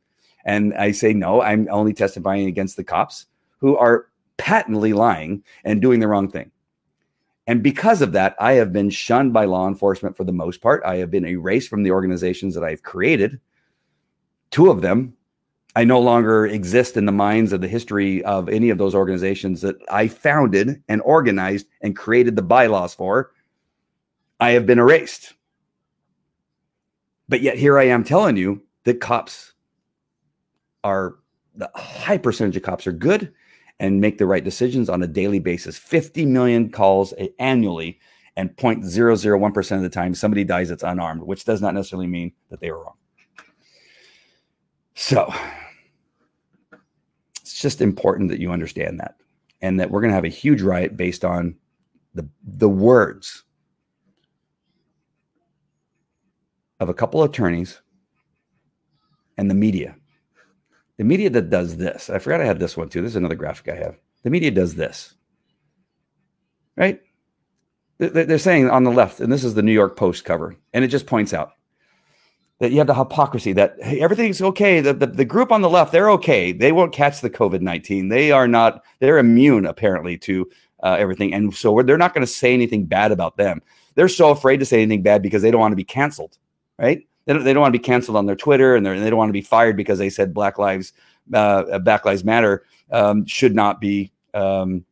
[0.45, 1.41] and I say no.
[1.41, 3.26] I'm only testifying against the cops
[3.58, 6.51] who are patently lying and doing the wrong thing.
[7.48, 10.84] And because of that, I have been shunned by law enforcement for the most part.
[10.86, 13.39] I have been erased from the organizations that I've created.
[14.52, 15.18] Two of them
[15.78, 19.62] I no longer exist in the minds of the history of any of those organizations
[19.62, 23.32] that I founded and organized and created the bylaws for.
[24.39, 25.36] I have been erased.
[27.30, 29.54] But yet here I am telling you that cops
[30.84, 31.18] are
[31.54, 33.32] the high percentage of cops are good
[33.80, 35.78] and make the right decisions on a daily basis.
[35.78, 37.99] 50 million calls annually
[38.36, 42.59] and 0.001% of the time somebody dies that's unarmed, which does not necessarily mean that
[42.59, 42.97] they were wrong.
[44.95, 45.34] So,
[47.41, 49.15] it's just important that you understand that
[49.61, 51.55] and that we're going to have a huge riot based on
[52.13, 53.43] the the words
[56.80, 57.82] of a couple of attorneys
[59.38, 59.97] and the media.
[60.98, 62.10] The media that does this.
[62.10, 63.02] I forgot I had this one too.
[63.02, 63.98] This is another graphic I have.
[64.24, 65.14] The media does this.
[66.76, 67.02] Right?
[68.00, 70.89] They're saying on the left, and this is the New York Post cover, and it
[70.89, 71.54] just points out
[72.60, 74.82] that you have the hypocrisy that hey, everything's okay.
[74.82, 76.52] The, the, the group on the left, they're okay.
[76.52, 78.10] They won't catch the COVID 19.
[78.10, 80.50] They are not, they're immune apparently to
[80.84, 81.34] uh, everything.
[81.34, 83.62] And so they're not going to say anything bad about them.
[83.95, 86.38] They're so afraid to say anything bad because they don't want to be canceled,
[86.78, 87.08] right?
[87.28, 89.30] They don't, they don't want to be canceled on their Twitter and, they don't want
[89.30, 90.93] to be fired because they said Black Lives,
[91.32, 94.84] uh, Black Lives Matter um, should not be, um,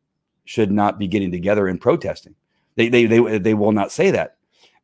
[0.43, 2.35] should not be getting together and protesting.
[2.75, 4.35] They, they, they, they will not say that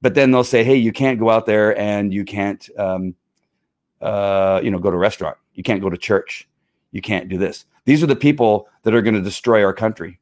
[0.02, 3.16] but then they'll say, hey, you can't go out there and you can't, um,
[4.02, 5.38] uh, you know, go to a restaurant.
[5.54, 6.50] You can't go to church.
[6.92, 7.66] You can't do this.
[7.86, 10.20] These are the people that are going to destroy our country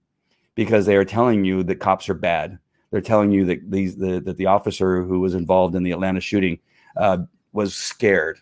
[0.55, 2.59] because they are telling you that cops are bad.
[2.91, 6.19] They're telling you that these the, that the officer who was involved in the Atlanta
[6.19, 6.59] shooting
[6.97, 7.19] uh,
[7.53, 8.39] was scared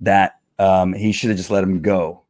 [0.00, 2.22] that um, he should have just let him go.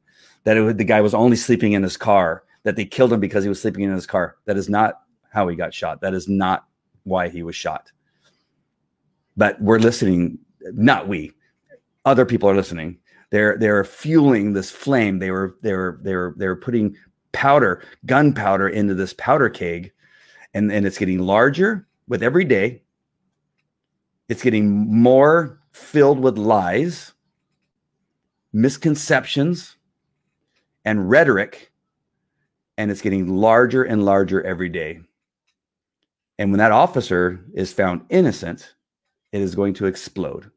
[0.44, 2.44] That it, the guy was only sleeping in his car.
[2.62, 4.36] That they killed him because he was sleeping in his car.
[4.44, 6.00] That is not how he got shot.
[6.00, 6.66] That is not
[7.04, 7.90] why he was shot.
[9.36, 10.38] But we're listening,
[10.72, 11.32] not we,
[12.04, 12.98] other people are listening.
[13.30, 15.18] They're they're fueling this flame.
[15.18, 16.96] They were they were they were they were putting
[17.32, 19.92] powder, gunpowder into this powder keg,
[20.52, 22.82] and, and it's getting larger with every day.
[24.30, 27.14] It's getting more filled with lies,
[28.52, 29.76] misconceptions,
[30.84, 31.72] and rhetoric,
[32.78, 35.00] and it's getting larger and larger every day.
[36.38, 38.76] And when that officer is found innocent,
[39.32, 40.48] it is going to explode.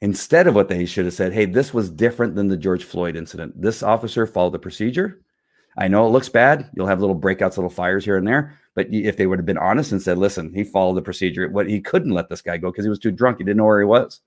[0.00, 3.16] Instead of what they should have said, hey, this was different than the George Floyd
[3.16, 3.60] incident.
[3.60, 5.20] This officer followed the procedure.
[5.76, 6.70] I know it looks bad.
[6.74, 8.56] You'll have little breakouts, little fires here and there.
[8.74, 11.68] But if they would have been honest and said, listen, he followed the procedure, what
[11.68, 13.38] he couldn't let this guy go because he was too drunk.
[13.38, 14.20] He didn't know where he was.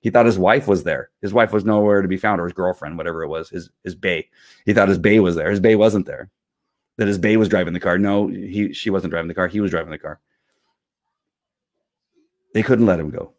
[0.00, 1.10] He thought his wife was there.
[1.22, 3.94] His wife was nowhere to be found, or his girlfriend, whatever it was, his his
[3.94, 4.28] bay.
[4.66, 5.50] He thought his bay was there.
[5.50, 6.30] His bay wasn't there
[6.96, 7.98] that his bay was driving the car.
[7.98, 9.48] No, he she wasn't driving the car.
[9.48, 10.20] He was driving the car.
[12.52, 13.32] They couldn't let him go,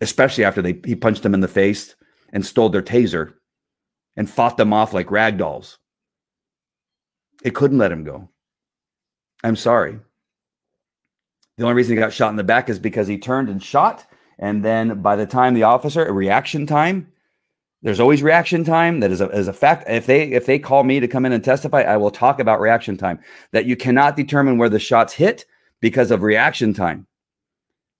[0.00, 1.96] especially after they he punched them in the face
[2.32, 3.34] and stole their taser
[4.16, 5.78] and fought them off like rag dolls.
[7.42, 8.30] It couldn't let him go.
[9.44, 9.98] I'm sorry.
[11.58, 14.06] The only reason he got shot in the back is because he turned and shot.
[14.38, 17.12] And then by the time the officer, reaction time,
[17.82, 19.00] there's always reaction time.
[19.00, 19.84] That is a, is a fact.
[19.88, 22.60] If they if they call me to come in and testify, I will talk about
[22.60, 23.20] reaction time.
[23.52, 25.44] That you cannot determine where the shots hit
[25.80, 27.06] because of reaction time.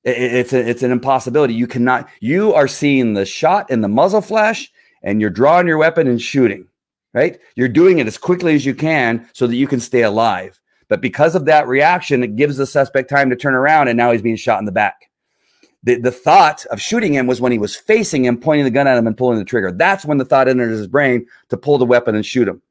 [0.03, 1.53] It, it's a, it's an impossibility.
[1.53, 2.09] You cannot.
[2.21, 4.73] You are seeing the shot in the muzzle flash,
[5.03, 6.67] and you're drawing your weapon and shooting.
[7.13, 7.39] Right.
[7.55, 10.59] You're doing it as quickly as you can so that you can stay alive.
[10.89, 14.13] But because of that reaction, it gives the suspect time to turn around, and now
[14.13, 15.11] he's being shot in the back.
[15.83, 18.87] The, the thought of shooting him was when he was facing him, pointing the gun
[18.87, 19.71] at him and pulling the trigger.
[19.71, 22.63] That's when the thought entered his brain to pull the weapon and shoot him.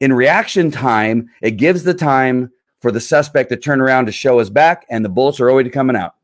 [0.00, 4.38] In reaction time, it gives the time for the suspect to turn around to show
[4.38, 6.14] his back, and the bullets are already coming out.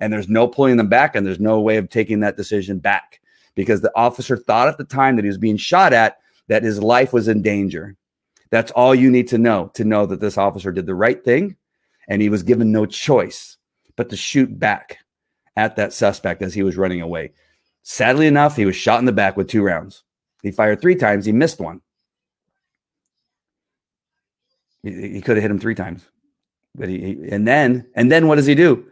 [0.00, 3.20] And there's no pulling them back, and there's no way of taking that decision back
[3.54, 6.82] because the officer thought at the time that he was being shot at that his
[6.82, 7.96] life was in danger.
[8.50, 11.56] That's all you need to know to know that this officer did the right thing
[12.08, 13.56] and he was given no choice
[13.96, 14.98] but to shoot back
[15.56, 17.32] at that suspect as he was running away.
[17.82, 20.04] Sadly enough, he was shot in the back with two rounds.
[20.42, 21.80] He fired three times, he missed one.
[24.82, 26.08] He, could have hit him three times.
[26.74, 28.86] But he, he, and then and then what does he do?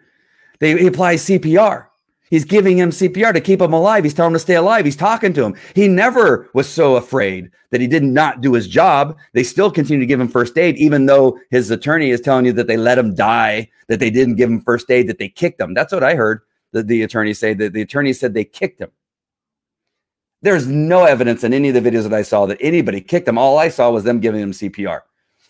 [0.59, 1.87] They, he applies CPR.
[2.31, 4.03] He's giving him CPR to keep him alive.
[4.03, 4.85] He's telling him to stay alive.
[4.85, 5.55] He's talking to him.
[5.75, 9.17] He never was so afraid that he did not do his job.
[9.33, 12.53] They still continue to give him first aid, even though his attorney is telling you
[12.55, 15.61] that they let him die, that they didn't give him first aid, that they kicked
[15.61, 15.75] him.
[15.75, 16.41] That's what I heard
[16.73, 17.55] the, the attorney say.
[17.55, 18.91] That the attorney said they kicked him.
[20.43, 23.39] There's no evidence in any of the videos that I saw that anybody kicked him.
[23.39, 25.01] All I saw was them giving him CPR.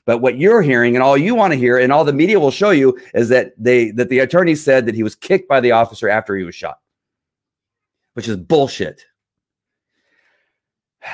[0.06, 2.52] But what you're hearing and all you want to hear and all the media will
[2.52, 5.72] show you is that they that the attorney said that he was kicked by the
[5.72, 6.78] officer after he was shot.
[8.14, 9.04] Which is bullshit.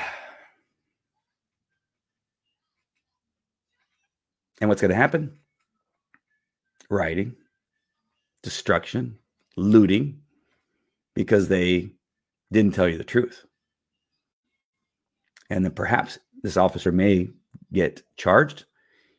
[4.61, 5.33] And what's going to happen?
[6.89, 7.35] Rioting,
[8.43, 9.17] destruction,
[9.57, 10.21] looting,
[11.15, 11.89] because they
[12.53, 13.43] didn't tell you the truth.
[15.49, 17.29] And then perhaps this officer may
[17.73, 18.63] get charged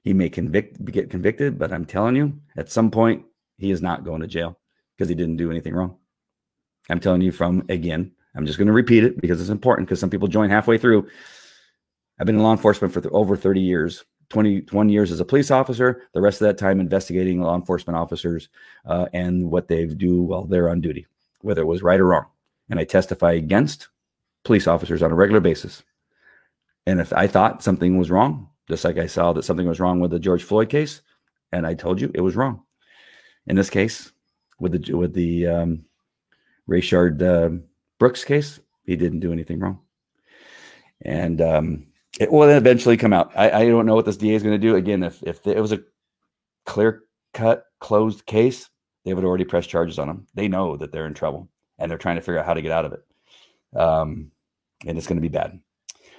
[0.04, 3.24] he may convict get convicted, but I'm telling you, at some point,
[3.56, 4.58] he is not going to jail
[4.96, 5.96] because he didn't do anything wrong.
[6.90, 10.00] I'm telling you from again, I'm just going to repeat it because it's important because
[10.00, 11.08] some people join halfway through.
[12.18, 15.50] I've been in law enforcement for th- over 30 years, 21 years as a police
[15.50, 18.48] officer, the rest of that time investigating law enforcement officers
[18.86, 21.06] uh, and what they do while they're on duty,
[21.40, 22.26] whether it was right or wrong.
[22.70, 23.88] And I testify against
[24.44, 25.82] police officers on a regular basis.
[26.86, 30.00] And if I thought something was wrong, just like I saw that something was wrong
[30.00, 31.02] with the George Floyd case,
[31.52, 32.62] and I told you it was wrong.
[33.46, 34.12] In this case,
[34.58, 35.84] with the with the um,
[36.68, 37.62] Rayshard uh,
[37.98, 39.80] Brooks case, he didn't do anything wrong,
[41.02, 41.86] and um,
[42.18, 43.32] it will eventually come out.
[43.36, 44.76] I, I don't know what this DA is going to do.
[44.76, 45.82] Again, if if it was a
[46.64, 47.02] clear
[47.34, 48.70] cut closed case,
[49.04, 50.26] they would already press charges on them.
[50.34, 52.72] They know that they're in trouble, and they're trying to figure out how to get
[52.72, 53.78] out of it.
[53.78, 54.30] Um,
[54.86, 55.60] and it's going to be bad.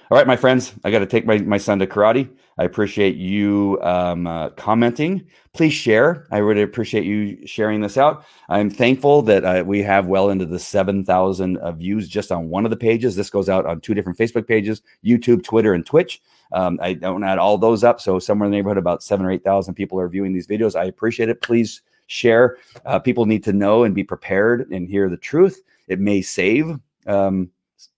[0.08, 2.28] All right, my friends, I got to take my, my son to karate.
[2.58, 5.26] I appreciate you um, uh, commenting.
[5.52, 6.28] Please share.
[6.30, 8.24] I really appreciate you sharing this out.
[8.48, 12.64] I'm thankful that uh, we have well into the 7,000 uh, views just on one
[12.64, 13.16] of the pages.
[13.16, 16.22] This goes out on two different Facebook pages YouTube, Twitter, and Twitch.
[16.52, 18.00] Um, I don't add all those up.
[18.00, 20.76] So, somewhere in the neighborhood, about seven or 8,000 people are viewing these videos.
[20.76, 21.42] I appreciate it.
[21.42, 22.58] Please share.
[22.84, 25.62] Uh, people need to know and be prepared and hear the truth.
[25.88, 26.78] It may save.
[27.08, 27.50] Um,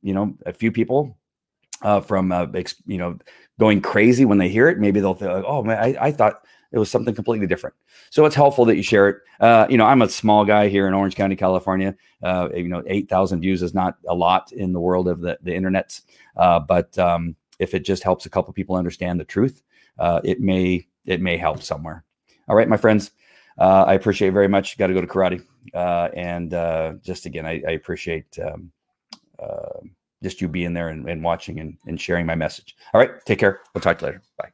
[0.03, 1.19] you know, a few people
[1.83, 2.47] uh, from uh,
[2.87, 3.19] you know
[3.59, 4.79] going crazy when they hear it.
[4.79, 7.77] Maybe they'll think, "Oh man, I, I, thought it was something completely different."
[8.11, 9.17] So it's helpful that you share it.
[9.41, 11.95] Uh, you know, I'm a small guy here in Orange County, California.
[12.23, 15.39] Uh, you know, eight thousand views is not a lot in the world of the
[15.43, 16.01] the internet,
[16.37, 19.63] uh, but um, if it just helps a couple people understand the truth,
[19.99, 22.05] uh, it may it may help somewhere.
[22.49, 23.11] All right, my friends.
[23.61, 24.79] I appreciate very much.
[24.79, 25.43] Got to go to karate,
[25.75, 28.71] and just again, I, I appreciate um,
[30.23, 32.77] just you being there and, and watching and, and sharing my message.
[32.93, 33.11] All right.
[33.25, 33.61] Take care.
[33.75, 34.23] We'll talk to you later.
[34.39, 34.51] Bye.